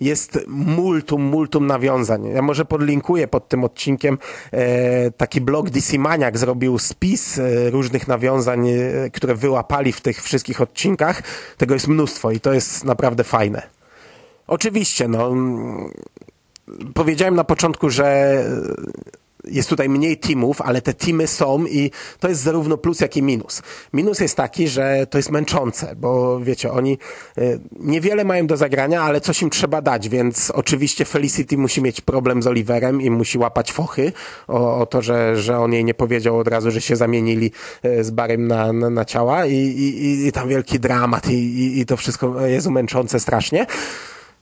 jest 0.00 0.38
multum, 0.48 1.22
multum 1.22 1.66
nawiązań. 1.66 2.26
Ja 2.26 2.42
może 2.42 2.64
podlinkuję 2.64 3.28
pod 3.28 3.48
tym 3.48 3.64
odcinkiem 3.64 4.18
e, 4.52 5.10
taki 5.10 5.40
blog 5.40 5.70
DC 5.70 5.98
Maniac 5.98 6.36
zrobił 6.36 6.78
spis 6.78 7.38
e, 7.38 7.70
różnych 7.70 8.08
nawiązań, 8.08 8.68
e, 8.68 9.10
które 9.10 9.34
wyłapali 9.34 9.92
w 9.92 10.00
tych 10.00 10.22
wszystkich 10.22 10.60
odcinkach. 10.60 11.22
Tego 11.56 11.74
jest 11.74 11.88
mnóstwo 11.88 12.30
i 12.30 12.40
to 12.40 12.52
jest 12.52 12.84
naprawdę 12.84 13.24
fajne. 13.24 13.79
Oczywiście, 14.50 15.08
no. 15.08 15.34
Powiedziałem 16.94 17.34
na 17.34 17.44
początku, 17.44 17.90
że 17.90 18.34
jest 19.44 19.68
tutaj 19.68 19.88
mniej 19.88 20.18
teamów, 20.18 20.60
ale 20.60 20.82
te 20.82 20.94
teamy 20.94 21.26
są 21.26 21.66
i 21.66 21.90
to 22.20 22.28
jest 22.28 22.40
zarówno 22.40 22.76
plus, 22.76 23.00
jak 23.00 23.16
i 23.16 23.22
minus. 23.22 23.62
Minus 23.92 24.20
jest 24.20 24.36
taki, 24.36 24.68
że 24.68 25.06
to 25.10 25.18
jest 25.18 25.30
męczące, 25.30 25.96
bo 25.96 26.40
wiecie, 26.40 26.72
oni 26.72 26.98
y, 27.38 27.60
niewiele 27.80 28.24
mają 28.24 28.46
do 28.46 28.56
zagrania, 28.56 29.02
ale 29.02 29.20
coś 29.20 29.42
im 29.42 29.50
trzeba 29.50 29.82
dać, 29.82 30.08
więc 30.08 30.50
oczywiście 30.50 31.04
Felicity 31.04 31.58
musi 31.58 31.82
mieć 31.82 32.00
problem 32.00 32.42
z 32.42 32.46
Oliverem 32.46 33.02
i 33.02 33.10
musi 33.10 33.38
łapać 33.38 33.72
fochy 33.72 34.12
o, 34.48 34.78
o 34.78 34.86
to, 34.86 35.02
że, 35.02 35.36
że 35.36 35.58
on 35.58 35.72
jej 35.72 35.84
nie 35.84 35.94
powiedział 35.94 36.38
od 36.38 36.48
razu, 36.48 36.70
że 36.70 36.80
się 36.80 36.96
zamienili 36.96 37.52
y, 37.84 38.04
z 38.04 38.10
Barym 38.10 38.46
na, 38.46 38.72
na, 38.72 38.90
na 38.90 39.04
ciała 39.04 39.46
i, 39.46 39.54
i, 39.54 40.26
i 40.26 40.32
tam 40.32 40.48
wielki 40.48 40.80
dramat 40.80 41.30
i, 41.30 41.34
i, 41.34 41.80
i 41.80 41.86
to 41.86 41.96
wszystko 41.96 42.46
jest 42.46 42.66
męczące 42.66 43.20
strasznie. 43.20 43.66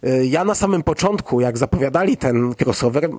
Y, 0.07 0.27
Ja 0.27 0.45
na 0.45 0.55
samym 0.55 0.83
początku, 0.83 1.41
jak 1.41 1.59
zapowiadali 1.59 2.17
ten 2.17 2.55
crossover, 2.65 3.11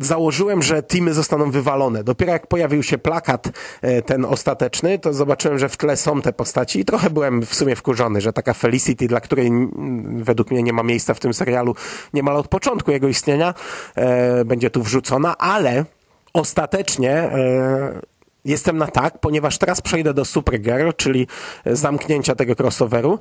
założyłem, 0.00 0.62
że 0.62 0.82
teamy 0.82 1.14
zostaną 1.14 1.50
wywalone. 1.50 2.04
Dopiero 2.04 2.32
jak 2.32 2.46
pojawił 2.46 2.82
się 2.82 2.98
plakat 2.98 3.46
y, 3.46 4.02
ten 4.02 4.24
ostateczny, 4.24 4.98
to 4.98 5.12
zobaczyłem, 5.12 5.58
że 5.58 5.68
w 5.68 5.76
tle 5.76 5.96
są 5.96 6.22
te 6.22 6.32
postaci 6.32 6.80
i 6.80 6.84
trochę 6.84 7.10
byłem 7.10 7.42
w 7.42 7.54
sumie 7.54 7.76
wkurzony, 7.76 8.20
że 8.20 8.32
taka 8.32 8.54
Felicity, 8.54 9.08
dla 9.08 9.20
której 9.20 9.46
mm, 9.46 10.24
według 10.24 10.50
mnie 10.50 10.62
nie 10.62 10.72
ma 10.72 10.82
miejsca 10.82 11.14
w 11.14 11.20
tym 11.20 11.34
serialu 11.34 11.74
niemal 12.14 12.36
od 12.36 12.48
początku 12.48 12.90
jego 12.90 13.08
istnienia, 13.08 13.54
e, 13.94 14.44
będzie 14.44 14.70
tu 14.70 14.82
wrzucona, 14.82 15.38
ale 15.38 15.84
ostatecznie 16.32 17.12
e, 17.12 18.00
Jestem 18.48 18.78
na 18.78 18.86
tak, 18.86 19.20
ponieważ 19.20 19.58
teraz 19.58 19.80
przejdę 19.80 20.14
do 20.14 20.24
Supergirl, 20.24 20.90
czyli 20.96 21.26
zamknięcia 21.66 22.34
tego 22.34 22.54
crossoveru 22.58 23.18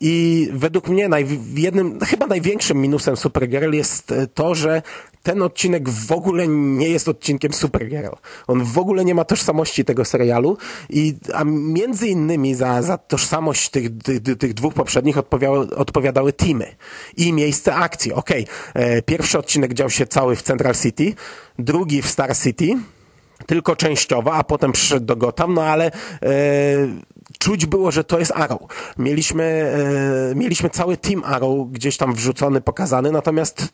i 0.00 0.48
według 0.52 0.88
mnie 0.88 1.08
naj, 1.08 1.26
jednym, 1.54 2.00
chyba 2.00 2.26
największym 2.26 2.80
minusem 2.80 3.16
Supergirl 3.16 3.72
jest 3.72 4.12
e, 4.12 4.26
to, 4.26 4.54
że 4.54 4.82
ten 5.22 5.42
odcinek 5.42 5.88
w 5.88 6.12
ogóle 6.12 6.48
nie 6.48 6.88
jest 6.88 7.08
odcinkiem 7.08 7.52
Supergirl. 7.52 8.14
On 8.46 8.64
w 8.64 8.78
ogóle 8.78 9.04
nie 9.04 9.14
ma 9.14 9.24
tożsamości 9.24 9.84
tego 9.84 10.04
serialu 10.04 10.56
i 10.90 11.14
a 11.34 11.44
między 11.44 12.08
innymi 12.08 12.54
za, 12.54 12.82
za 12.82 12.98
tożsamość 12.98 13.70
tych, 13.70 13.98
tych, 13.98 14.38
tych 14.38 14.54
dwóch 14.54 14.74
poprzednich 14.74 15.18
odpowiadały, 15.18 15.76
odpowiadały 15.76 16.32
teamy 16.32 16.76
i 17.16 17.32
miejsce 17.32 17.74
akcji. 17.74 18.12
Okej, 18.12 18.46
okay. 18.70 19.02
pierwszy 19.02 19.38
odcinek 19.38 19.74
dział 19.74 19.90
się 19.90 20.06
cały 20.06 20.36
w 20.36 20.42
Central 20.42 20.74
City, 20.74 21.14
drugi 21.58 22.02
w 22.02 22.08
Star 22.08 22.36
City, 22.36 22.76
tylko 23.46 23.76
częściowo, 23.76 24.34
a 24.34 24.44
potem 24.44 24.72
przyszedł 24.72 25.06
do 25.06 25.16
Gotham, 25.16 25.54
no 25.54 25.62
ale 25.62 25.86
e, 25.86 25.90
czuć 27.38 27.66
było, 27.66 27.90
że 27.90 28.04
to 28.04 28.18
jest 28.18 28.32
Arrow. 28.32 28.60
Mieliśmy, 28.98 29.44
e, 30.30 30.34
mieliśmy 30.34 30.70
cały 30.70 30.96
team 30.96 31.22
Arrow 31.24 31.68
gdzieś 31.70 31.96
tam 31.96 32.14
wrzucony, 32.14 32.60
pokazany, 32.60 33.12
natomiast 33.12 33.60
e, 33.62 33.66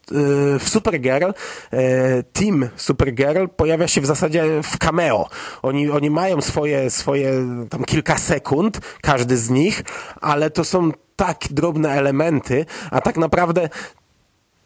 w 0.59 0.69
Supergirl 0.69 1.31
e, 1.71 2.23
team 2.23 2.69
Supergirl 2.77 3.47
pojawia 3.57 3.89
się 3.89 4.01
w 4.01 4.07
zasadzie 4.07 4.45
w 4.63 4.79
cameo. 4.79 5.29
Oni, 5.63 5.91
oni 5.91 6.11
mają 6.11 6.41
swoje, 6.41 6.91
swoje 6.91 7.33
tam 7.71 7.85
kilka 7.85 8.19
sekund, 8.19 8.81
każdy 9.03 9.37
z 9.37 9.51
nich, 9.51 9.83
ale 10.21 10.51
to 10.51 10.65
są 10.65 10.91
tak 11.17 11.39
drobne 11.51 11.91
elementy, 11.93 12.67
a 12.91 13.01
tak 13.01 13.17
naprawdę 13.17 13.69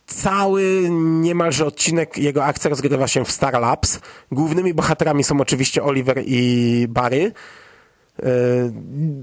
cały 0.08 0.88
niemalże 0.90 1.66
odcinek, 1.66 2.18
jego 2.18 2.44
akcja 2.44 2.70
rozgrywa 2.70 3.08
się 3.08 3.24
w 3.24 3.30
Star 3.30 3.60
Labs. 3.60 4.00
Głównymi 4.32 4.74
bohaterami 4.74 5.24
są 5.24 5.40
oczywiście 5.40 5.82
Oliver 5.82 6.22
i 6.26 6.86
Barry. 6.88 7.32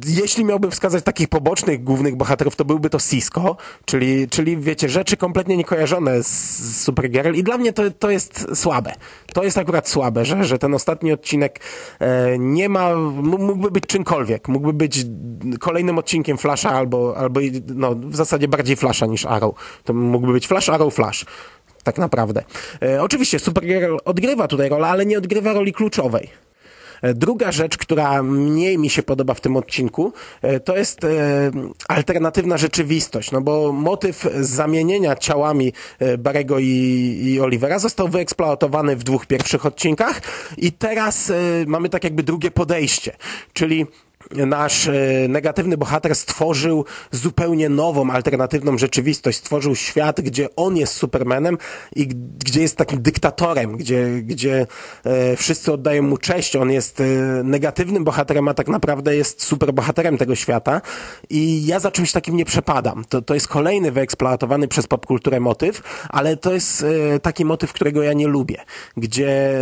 Jeśli 0.07 0.45
miałbym 0.45 0.71
wskazać 0.71 1.03
takich 1.03 1.27
pobocznych 1.27 1.83
głównych 1.83 2.15
bohaterów, 2.15 2.55
to 2.55 2.65
byłby 2.65 2.89
to 2.89 2.97
Cisco, 2.99 3.57
czyli, 3.85 4.29
czyli 4.29 4.57
wiecie, 4.57 4.89
rzeczy 4.89 5.17
kompletnie 5.17 5.57
niekojarzone 5.57 6.23
z 6.23 6.81
Supergirl 6.83 7.35
i 7.35 7.43
dla 7.43 7.57
mnie 7.57 7.73
to, 7.73 7.91
to 7.91 8.09
jest 8.09 8.47
słabe. 8.53 8.93
To 9.33 9.43
jest 9.43 9.57
akurat 9.57 9.89
słabe, 9.89 10.25
że, 10.25 10.43
że 10.43 10.59
ten 10.59 10.73
ostatni 10.73 11.13
odcinek 11.13 11.59
nie 12.39 12.69
ma, 12.69 12.95
mógłby 12.95 13.71
być 13.71 13.85
czymkolwiek. 13.85 14.47
Mógłby 14.47 14.73
być 14.73 15.05
kolejnym 15.59 15.97
odcinkiem 15.97 16.37
Flasha 16.37 16.69
albo, 16.69 17.17
albo 17.17 17.41
no, 17.75 17.95
w 17.95 18.15
zasadzie 18.15 18.47
bardziej 18.47 18.75
Flasha 18.75 19.05
niż 19.05 19.25
Arrow. 19.25 19.55
To 19.83 19.93
mógłby 19.93 20.33
być 20.33 20.47
Flash, 20.47 20.69
Arrow, 20.69 20.93
Flash 20.93 21.25
tak 21.85 21.97
naprawdę. 21.97 22.43
E, 22.81 23.01
oczywiście 23.01 23.39
Supergirl 23.39 23.97
odgrywa 24.05 24.47
tutaj 24.47 24.69
rolę, 24.69 24.87
ale 24.87 25.05
nie 25.05 25.17
odgrywa 25.17 25.53
roli 25.53 25.73
kluczowej. 25.73 26.29
Druga 27.01 27.51
rzecz, 27.51 27.77
która 27.77 28.23
mniej 28.23 28.77
mi 28.77 28.89
się 28.89 29.03
podoba 29.03 29.33
w 29.33 29.41
tym 29.41 29.57
odcinku, 29.57 30.13
to 30.63 30.77
jest 30.77 30.99
alternatywna 31.87 32.57
rzeczywistość, 32.57 33.31
no 33.31 33.41
bo 33.41 33.71
motyw 33.71 34.27
zamienienia 34.39 35.15
ciałami 35.15 35.73
Barego 36.17 36.59
i, 36.59 36.65
i 37.23 37.39
Olivera 37.39 37.79
został 37.79 38.07
wyeksploatowany 38.07 38.95
w 38.95 39.03
dwóch 39.03 39.25
pierwszych 39.25 39.65
odcinkach 39.65 40.21
i 40.57 40.71
teraz 40.71 41.31
mamy 41.67 41.89
tak 41.89 42.03
jakby 42.03 42.23
drugie 42.23 42.51
podejście, 42.51 43.15
czyli 43.53 43.85
nasz 44.31 44.89
negatywny 45.29 45.77
bohater 45.77 46.15
stworzył 46.15 46.85
zupełnie 47.11 47.69
nową, 47.69 48.11
alternatywną 48.11 48.77
rzeczywistość. 48.77 49.37
Stworzył 49.37 49.75
świat, 49.75 50.21
gdzie 50.21 50.55
on 50.55 50.77
jest 50.77 50.93
Supermanem 50.93 51.57
i 51.95 52.07
gdzie 52.45 52.61
jest 52.61 52.75
takim 52.75 53.01
dyktatorem, 53.01 53.77
gdzie, 53.77 54.07
gdzie 54.21 54.67
wszyscy 55.37 55.73
oddają 55.73 56.03
mu 56.03 56.17
cześć. 56.17 56.55
On 56.55 56.71
jest 56.71 57.03
negatywnym 57.43 58.03
bohaterem, 58.03 58.47
a 58.47 58.53
tak 58.53 58.67
naprawdę 58.67 59.15
jest 59.15 59.43
superbohaterem 59.43 60.17
tego 60.17 60.35
świata. 60.35 60.81
I 61.29 61.65
ja 61.65 61.79
za 61.79 61.91
czymś 61.91 62.11
takim 62.11 62.35
nie 62.35 62.45
przepadam. 62.45 63.05
To, 63.09 63.21
to 63.21 63.33
jest 63.33 63.47
kolejny 63.47 63.91
wyeksploatowany 63.91 64.67
przez 64.67 64.87
popkulturę 64.87 65.39
motyw, 65.39 65.81
ale 66.09 66.37
to 66.37 66.53
jest 66.53 66.85
taki 67.21 67.45
motyw, 67.45 67.73
którego 67.73 68.03
ja 68.03 68.13
nie 68.13 68.27
lubię. 68.27 68.57
Gdzie 68.97 69.53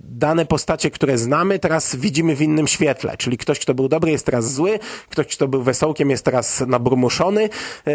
dane 0.00 0.46
postacie, 0.46 0.90
które 0.90 1.18
znamy, 1.18 1.58
teraz 1.58 1.96
widzimy 1.96 2.36
w 2.36 2.42
innym 2.42 2.66
świetle. 2.68 3.16
Czyli 3.16 3.38
ktoś, 3.38 3.58
kto 3.58 3.74
był 3.74 3.88
dobry, 3.88 3.99
jest 4.08 4.26
teraz 4.26 4.52
zły, 4.52 4.78
ktoś, 5.10 5.26
kto 5.26 5.48
był 5.48 5.62
wesołkiem, 5.62 6.10
jest 6.10 6.24
teraz 6.24 6.60
nabrumuszony. 6.66 7.48
E, 7.86 7.92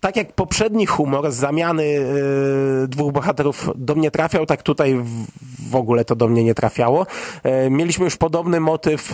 tak 0.00 0.16
jak 0.16 0.32
poprzedni 0.32 0.86
humor 0.86 1.32
z 1.32 1.34
zamiany 1.34 1.84
e, 1.84 2.88
dwóch 2.88 3.12
bohaterów 3.12 3.70
do 3.74 3.94
mnie 3.94 4.10
trafiał, 4.10 4.46
tak 4.46 4.62
tutaj 4.62 4.94
w, 4.94 5.26
w 5.70 5.76
ogóle 5.76 6.04
to 6.04 6.16
do 6.16 6.28
mnie 6.28 6.44
nie 6.44 6.54
trafiało. 6.54 7.06
E, 7.42 7.70
mieliśmy 7.70 8.04
już 8.04 8.16
podobny 8.16 8.60
motyw 8.60 9.12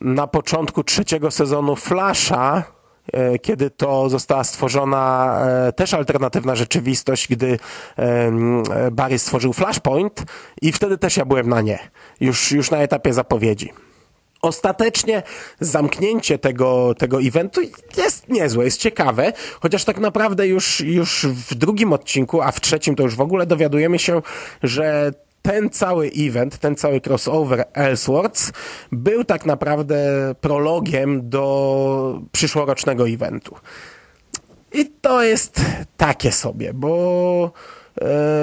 na 0.00 0.26
początku 0.26 0.84
trzeciego 0.84 1.30
sezonu 1.30 1.76
Flasha, 1.76 2.64
kiedy 3.42 3.70
to 3.70 4.08
została 4.08 4.44
stworzona 4.44 5.38
też 5.76 5.94
alternatywna 5.94 6.54
rzeczywistość, 6.54 7.28
gdy 7.28 7.58
Barry 8.92 9.18
stworzył 9.18 9.52
Flashpoint 9.52 10.24
i 10.62 10.72
wtedy 10.72 10.98
też 10.98 11.16
ja 11.16 11.24
byłem 11.24 11.48
na 11.48 11.60
nie, 11.60 11.78
już, 12.20 12.52
już 12.52 12.70
na 12.70 12.78
etapie 12.78 13.12
zapowiedzi. 13.12 13.72
Ostatecznie 14.42 15.22
zamknięcie 15.60 16.38
tego, 16.38 16.94
tego 16.98 17.22
eventu 17.22 17.60
jest 17.96 18.28
niezłe, 18.28 18.64
jest 18.64 18.80
ciekawe, 18.80 19.32
chociaż 19.60 19.84
tak 19.84 19.98
naprawdę 19.98 20.46
już, 20.46 20.80
już 20.80 21.26
w 21.26 21.54
drugim 21.54 21.92
odcinku, 21.92 22.42
a 22.42 22.52
w 22.52 22.60
trzecim 22.60 22.96
to 22.96 23.02
już 23.02 23.16
w 23.16 23.20
ogóle 23.20 23.46
dowiadujemy 23.46 23.98
się, 23.98 24.22
że 24.62 25.12
ten 25.42 25.70
cały 25.70 26.10
event, 26.16 26.58
ten 26.58 26.76
cały 26.76 27.00
crossover 27.06 27.64
Elseworlds 27.72 28.52
był 28.92 29.24
tak 29.24 29.46
naprawdę 29.46 29.98
prologiem 30.40 31.30
do 31.30 32.20
przyszłorocznego 32.32 33.08
eventu. 33.08 33.56
I 34.72 34.86
to 35.00 35.22
jest 35.22 35.60
takie 35.96 36.32
sobie, 36.32 36.74
bo 36.74 37.52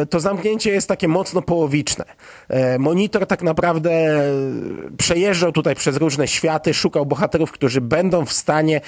to 0.10 0.20
zamknięcie 0.20 0.72
jest 0.72 0.88
takie 0.88 1.08
mocno 1.08 1.42
połowiczne. 1.42 2.06
Monitor 2.80 3.28
tak 3.28 3.44
naprawdę 3.44 4.22
przejeżdżał 4.98 5.52
tutaj 5.52 5.76
przez 5.76 5.98
różne 5.98 6.28
światy, 6.28 6.74
szukał 6.74 7.06
bohaterów, 7.06 7.52
którzy 7.52 7.82
będą 7.82 8.26
w 8.26 8.34
stanie 8.34 8.82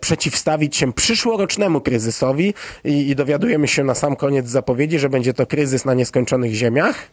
przeciwstawić 0.00 0.76
się 0.76 0.92
przyszłorocznemu 0.92 1.80
kryzysowi 1.80 2.54
i, 2.84 3.08
i 3.08 3.16
dowiadujemy 3.16 3.68
się 3.68 3.84
na 3.84 3.94
sam 3.94 4.16
koniec 4.16 4.48
zapowiedzi, 4.48 4.98
że 4.98 5.08
będzie 5.08 5.34
to 5.34 5.46
kryzys 5.46 5.84
na 5.84 5.94
nieskończonych 5.94 6.54
ziemiach. 6.54 7.10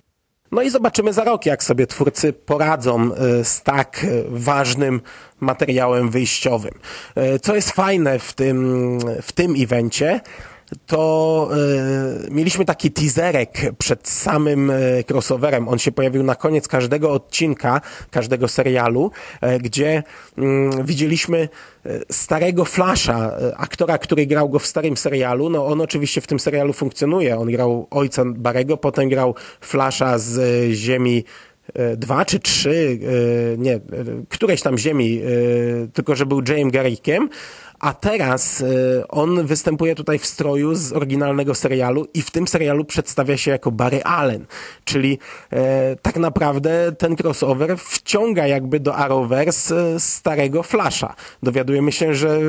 No 0.52 0.62
i 0.62 0.70
zobaczymy 0.70 1.14
za 1.14 1.24
rok, 1.24 1.46
jak 1.46 1.64
sobie 1.64 1.88
twórcy 1.88 2.34
poradzą 2.34 3.10
z 3.44 3.62
tak 3.64 4.06
ważnym 4.28 5.02
materiałem 5.40 6.10
wyjściowym. 6.10 6.74
Co 7.42 7.56
jest 7.56 7.72
fajne 7.72 8.20
w 8.20 8.34
tym, 8.34 9.00
w 9.22 9.32
tym 9.32 9.54
evencie, 9.58 10.22
to 10.86 11.50
y, 12.28 12.32
mieliśmy 12.32 12.66
taki 12.66 12.92
teaserek 12.92 13.50
przed 13.78 14.08
samym 14.08 14.70
y, 14.70 15.04
crossoverem. 15.08 15.68
On 15.68 15.80
się 15.80 15.92
pojawił 15.92 16.24
na 16.24 16.36
koniec 16.36 16.68
każdego 16.68 17.12
odcinka, 17.12 17.82
każdego 18.12 18.48
serialu, 18.48 19.12
y, 19.44 19.60
gdzie 19.60 20.04
widzieliśmy 20.84 21.50
starego 22.12 22.66
Flasha, 22.66 23.32
aktora, 23.58 23.98
który 23.98 24.26
grał 24.26 24.50
go 24.50 24.60
w 24.60 24.66
starym 24.66 24.98
serialu. 24.98 25.50
No 25.50 25.66
on 25.66 25.82
oczywiście 25.82 26.22
w 26.22 26.28
tym 26.28 26.40
serialu 26.40 26.74
funkcjonuje. 26.74 27.38
On 27.38 27.52
grał 27.52 27.88
ojca 27.92 28.24
Barego, 28.26 28.78
potem 28.78 29.10
grał 29.10 29.36
Flasha 29.62 30.18
z 30.18 30.72
Ziemi 30.74 31.24
dwa 31.98 32.26
czy 32.26 32.40
trzy, 32.40 33.00
nie, 33.58 33.80
któreś 34.30 34.62
tam 34.62 34.78
ziemi, 34.78 35.22
tylko 35.94 36.16
że 36.16 36.26
był 36.26 36.42
James 36.48 36.74
Garrickiem, 36.74 37.30
a 37.86 37.94
teraz 37.94 38.62
y, 38.62 39.04
on 39.10 39.46
występuje 39.46 39.96
tutaj 39.96 40.20
w 40.20 40.26
stroju 40.26 40.76
z 40.76 40.94
oryginalnego 40.94 41.56
serialu 41.56 42.08
i 42.14 42.22
w 42.22 42.32
tym 42.32 42.48
serialu 42.48 42.86
przedstawia 42.86 43.38
się 43.38 43.52
jako 43.52 43.72
Barry 43.72 44.04
Allen, 44.04 44.46
czyli 44.84 45.20
e, 45.54 45.96
tak 45.96 46.16
naprawdę 46.16 46.92
ten 46.92 47.16
crossover 47.16 47.78
wciąga 47.78 48.48
jakby 48.48 48.80
do 48.80 48.96
Arrowverse 48.96 50.00
starego 50.00 50.64
Flasha. 50.64 51.16
Dowiadujemy 51.44 51.92
się, 51.92 52.14
że 52.14 52.40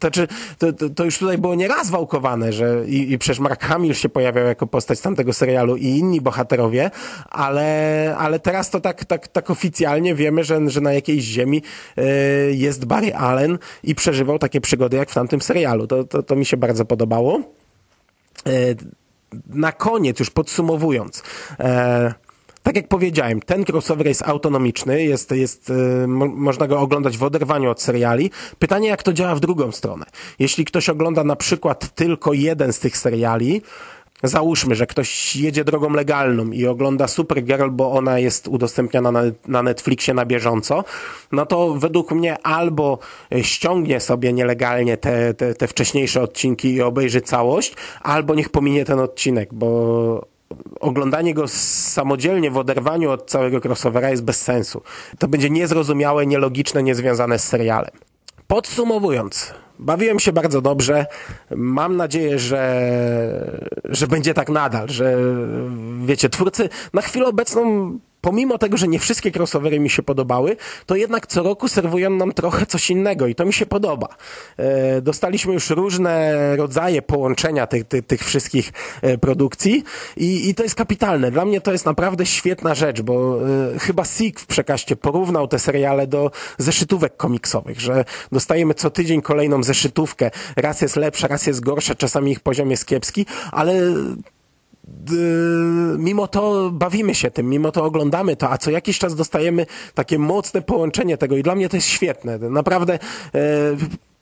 znaczy, 0.00 0.28
to, 0.58 0.72
to, 0.72 0.90
to 0.90 1.04
już 1.04 1.18
tutaj 1.18 1.38
było 1.38 1.54
nieraz 1.54 1.90
wałkowane, 1.90 2.52
że 2.52 2.84
i, 2.86 3.12
i 3.12 3.18
przecież 3.18 3.38
Mark 3.38 3.64
Hamill 3.64 3.94
się 3.94 4.08
pojawiał 4.08 4.46
jako 4.46 4.66
postać 4.66 4.98
z 4.98 5.02
tamtego 5.02 5.32
serialu 5.32 5.76
i 5.76 5.86
inni 5.86 6.20
bohaterowie, 6.20 6.90
ale, 7.30 8.14
ale 8.18 8.40
teraz 8.40 8.70
to 8.70 8.80
tak, 8.80 9.04
tak, 9.04 9.28
tak 9.28 9.50
oficjalnie 9.50 10.14
wiemy, 10.14 10.44
że, 10.44 10.70
że 10.70 10.80
na 10.80 10.92
jakiejś 10.92 11.24
ziemi 11.24 11.62
e, 11.96 12.04
jest 12.52 12.84
Barry 12.84 13.14
Allen 13.14 13.58
i 13.84 13.94
przeżywał 13.94 14.38
takie 14.38 14.60
przygody 14.68 14.96
jak 14.96 15.10
w 15.10 15.14
tamtym 15.14 15.40
serialu. 15.40 15.86
To, 15.86 16.04
to, 16.04 16.22
to 16.22 16.36
mi 16.36 16.46
się 16.46 16.56
bardzo 16.56 16.84
podobało. 16.84 17.40
E, 18.46 18.52
na 19.46 19.72
koniec, 19.72 20.20
już 20.20 20.30
podsumowując, 20.30 21.22
e, 21.60 22.14
tak 22.62 22.76
jak 22.76 22.88
powiedziałem, 22.88 23.40
ten 23.40 23.64
crossover 23.68 24.06
jest 24.06 24.22
autonomiczny, 24.22 25.04
jest, 25.04 25.30
jest, 25.30 25.70
e, 25.70 26.06
mo, 26.06 26.26
można 26.26 26.66
go 26.66 26.80
oglądać 26.80 27.18
w 27.18 27.22
oderwaniu 27.22 27.70
od 27.70 27.82
seriali. 27.82 28.30
Pytanie, 28.58 28.88
jak 28.88 29.02
to 29.02 29.12
działa 29.12 29.34
w 29.34 29.40
drugą 29.40 29.72
stronę. 29.72 30.06
Jeśli 30.38 30.64
ktoś 30.64 30.88
ogląda 30.88 31.24
na 31.24 31.36
przykład 31.36 31.94
tylko 31.94 32.32
jeden 32.32 32.72
z 32.72 32.78
tych 32.78 32.96
seriali, 32.96 33.62
Załóżmy, 34.22 34.74
że 34.74 34.86
ktoś 34.86 35.36
jedzie 35.36 35.64
drogą 35.64 35.90
legalną 35.90 36.50
i 36.50 36.66
ogląda 36.66 37.08
Supergirl, 37.08 37.70
bo 37.70 37.92
ona 37.92 38.18
jest 38.18 38.48
udostępniana 38.48 39.12
na, 39.12 39.22
na 39.46 39.62
Netflixie 39.62 40.14
na 40.14 40.26
bieżąco, 40.26 40.84
no 41.32 41.46
to 41.46 41.74
według 41.74 42.12
mnie 42.12 42.38
albo 42.42 42.98
ściągnie 43.42 44.00
sobie 44.00 44.32
nielegalnie 44.32 44.96
te, 44.96 45.34
te, 45.34 45.54
te 45.54 45.66
wcześniejsze 45.66 46.22
odcinki 46.22 46.74
i 46.74 46.82
obejrzy 46.82 47.20
całość, 47.20 47.74
albo 48.02 48.34
niech 48.34 48.48
pominie 48.48 48.84
ten 48.84 48.98
odcinek, 48.98 49.54
bo 49.54 50.26
oglądanie 50.80 51.34
go 51.34 51.48
samodzielnie 51.48 52.50
w 52.50 52.56
oderwaniu 52.56 53.10
od 53.10 53.30
całego 53.30 53.60
crossovera 53.68 54.10
jest 54.10 54.24
bez 54.24 54.42
sensu. 54.42 54.82
To 55.18 55.28
będzie 55.28 55.50
niezrozumiałe, 55.50 56.26
nielogiczne, 56.26 56.82
niezwiązane 56.82 57.38
z 57.38 57.44
serialem. 57.44 57.90
Podsumowując, 58.46 59.54
bawiłem 59.78 60.18
się 60.18 60.32
bardzo 60.32 60.60
dobrze. 60.60 61.06
Mam 61.56 61.96
nadzieję, 61.96 62.38
że, 62.38 62.90
że 63.84 64.06
będzie 64.06 64.34
tak 64.34 64.48
nadal, 64.48 64.88
że 64.88 65.16
wiecie, 66.06 66.28
twórcy 66.28 66.68
na 66.92 67.02
chwilę 67.02 67.26
obecną 67.26 67.98
pomimo 68.20 68.58
tego, 68.58 68.76
że 68.76 68.88
nie 68.88 68.98
wszystkie 68.98 69.30
crossovery 69.30 69.80
mi 69.80 69.90
się 69.90 70.02
podobały, 70.02 70.56
to 70.86 70.96
jednak 70.96 71.26
co 71.26 71.42
roku 71.42 71.68
serwują 71.68 72.10
nam 72.10 72.32
trochę 72.32 72.66
coś 72.66 72.90
innego 72.90 73.26
i 73.26 73.34
to 73.34 73.44
mi 73.44 73.52
się 73.52 73.66
podoba. 73.66 74.08
E, 74.56 75.02
dostaliśmy 75.02 75.54
już 75.54 75.70
różne 75.70 76.36
rodzaje 76.56 77.02
połączenia 77.02 77.66
tych, 77.66 77.84
tych, 77.84 78.06
tych 78.06 78.24
wszystkich 78.24 78.72
e, 79.02 79.18
produkcji 79.18 79.84
i, 80.16 80.48
i 80.48 80.54
to 80.54 80.62
jest 80.62 80.74
kapitalne. 80.74 81.30
Dla 81.30 81.44
mnie 81.44 81.60
to 81.60 81.72
jest 81.72 81.86
naprawdę 81.86 82.26
świetna 82.26 82.74
rzecz, 82.74 83.02
bo 83.02 83.38
e, 83.74 83.78
chyba 83.78 84.04
Sik 84.04 84.40
w 84.40 84.46
przekaście 84.46 84.96
porównał 84.96 85.48
te 85.48 85.58
seriale 85.58 86.06
do 86.06 86.30
zeszytówek 86.58 87.16
komiksowych, 87.16 87.80
że 87.80 88.04
dostajemy 88.32 88.74
co 88.74 88.90
tydzień 88.90 89.22
kolejną 89.22 89.62
zeszytówkę. 89.62 90.30
Raz 90.56 90.80
jest 90.80 90.96
lepsza, 90.96 91.28
raz 91.28 91.46
jest 91.46 91.60
gorsza, 91.60 91.94
czasami 91.94 92.32
ich 92.32 92.40
poziom 92.40 92.70
jest 92.70 92.86
kiepski, 92.86 93.26
ale 93.52 93.74
mimo 95.98 96.28
to 96.28 96.70
bawimy 96.72 97.14
się 97.14 97.30
tym, 97.30 97.48
mimo 97.48 97.72
to 97.72 97.84
oglądamy 97.84 98.36
to, 98.36 98.50
a 98.50 98.58
co 98.58 98.70
jakiś 98.70 98.98
czas 98.98 99.14
dostajemy 99.14 99.66
takie 99.94 100.18
mocne 100.18 100.62
połączenie 100.62 101.18
tego 101.18 101.36
i 101.36 101.42
dla 101.42 101.54
mnie 101.54 101.68
to 101.68 101.76
jest 101.76 101.88
świetne. 101.88 102.38
Naprawdę 102.38 102.94
e, 102.94 103.38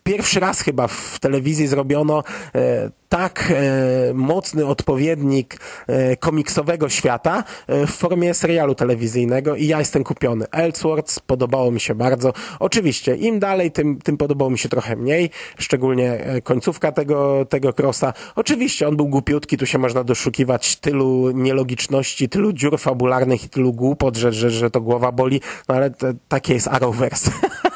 pierwszy 0.07 0.41
raz 0.41 0.61
chyba 0.61 0.89
w 0.89 1.19
telewizji 1.21 1.67
zrobiono 1.67 2.23
e, 2.55 2.91
tak 3.09 3.53
e, 3.55 4.15
mocny 4.15 4.67
odpowiednik 4.67 5.61
e, 5.87 6.17
komiksowego 6.17 6.89
świata 6.89 7.45
w 7.69 7.91
formie 7.91 8.35
serialu 8.35 8.75
telewizyjnego 8.75 9.57
i 9.57 9.67
ja 9.67 9.79
jestem 9.79 10.05
kupiony. 10.05 10.45
Elseworlds 10.51 11.21
podobało 11.21 11.71
mi 11.71 11.81
się 11.81 11.95
bardzo. 11.95 12.33
Oczywiście 12.59 13.17
im 13.17 13.39
dalej, 13.39 13.73
tym, 13.73 13.99
tym 13.99 14.17
podobało 14.17 14.51
mi 14.51 14.59
się 14.59 14.69
trochę 14.69 14.97
mniej, 14.97 15.31
szczególnie 15.59 16.25
końcówka 16.45 16.93
tego, 16.93 17.45
tego 17.45 17.73
crossa. 17.79 18.13
Oczywiście 18.37 18.89
on 18.89 18.97
był 18.97 19.09
głupiutki, 19.09 19.57
tu 19.57 19.67
się 19.67 19.79
można 19.79 20.05
doszukiwać 20.05 20.77
tylu 20.77 21.31
nielogiczności, 21.31 22.29
tylu 22.29 22.53
dziur 22.53 22.79
fabularnych 22.79 23.45
i 23.45 23.49
tylu 23.49 23.73
głupot, 23.73 24.17
że, 24.17 24.33
że, 24.33 24.51
że 24.51 24.71
to 24.71 24.81
głowa 24.81 25.13
boli, 25.13 25.41
no 25.69 25.75
ale 25.75 25.91
te, 25.91 26.15
takie 26.29 26.55
jest 26.55 26.69
Arrowverse. 26.69 27.31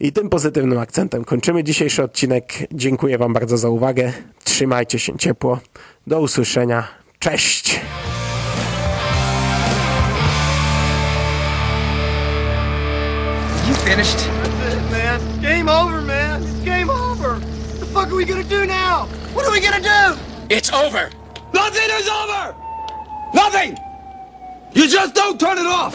I 0.00 0.12
tym 0.12 0.28
pozytywnym 0.28 0.78
akcentem 0.78 1.24
kończymy 1.24 1.64
dzisiejszy 1.64 2.02
odcinek. 2.02 2.52
Dziękuję 2.72 3.18
Wam 3.18 3.32
bardzo 3.32 3.58
za 3.58 3.68
uwagę. 3.68 4.12
Trzymajcie 4.44 4.98
się 4.98 5.18
ciepło. 5.18 5.60
Do 6.06 6.20
usłyszenia. 6.20 6.88
Cześć! 7.18 7.80
You 13.68 13.74
finished? 13.74 14.28
That's 14.62 14.74
it, 14.74 14.90
man. 14.90 15.20
Game 15.42 15.68
over, 15.72 16.02
man. 16.02 16.42
It's 16.42 16.64
game 16.64 16.90
over. 16.90 17.30
What 17.30 17.80
the 17.80 17.86
fuck 17.86 18.06
are 18.06 18.16
we 18.16 18.24
gonna 18.24 18.44
do 18.44 18.66
now? 18.66 19.06
What 19.34 19.46
are 19.46 19.52
we 19.52 19.60
gonna 19.60 19.80
do? 19.80 20.18
It's 20.50 20.72
over. 20.72 21.10
Nothing 21.54 21.90
is 22.00 22.08
over! 22.08 22.54
Nothing! 23.32 23.78
You 24.74 24.88
just 24.88 25.14
don't 25.14 25.38
turn 25.38 25.56
it 25.56 25.66
off! 25.66 25.94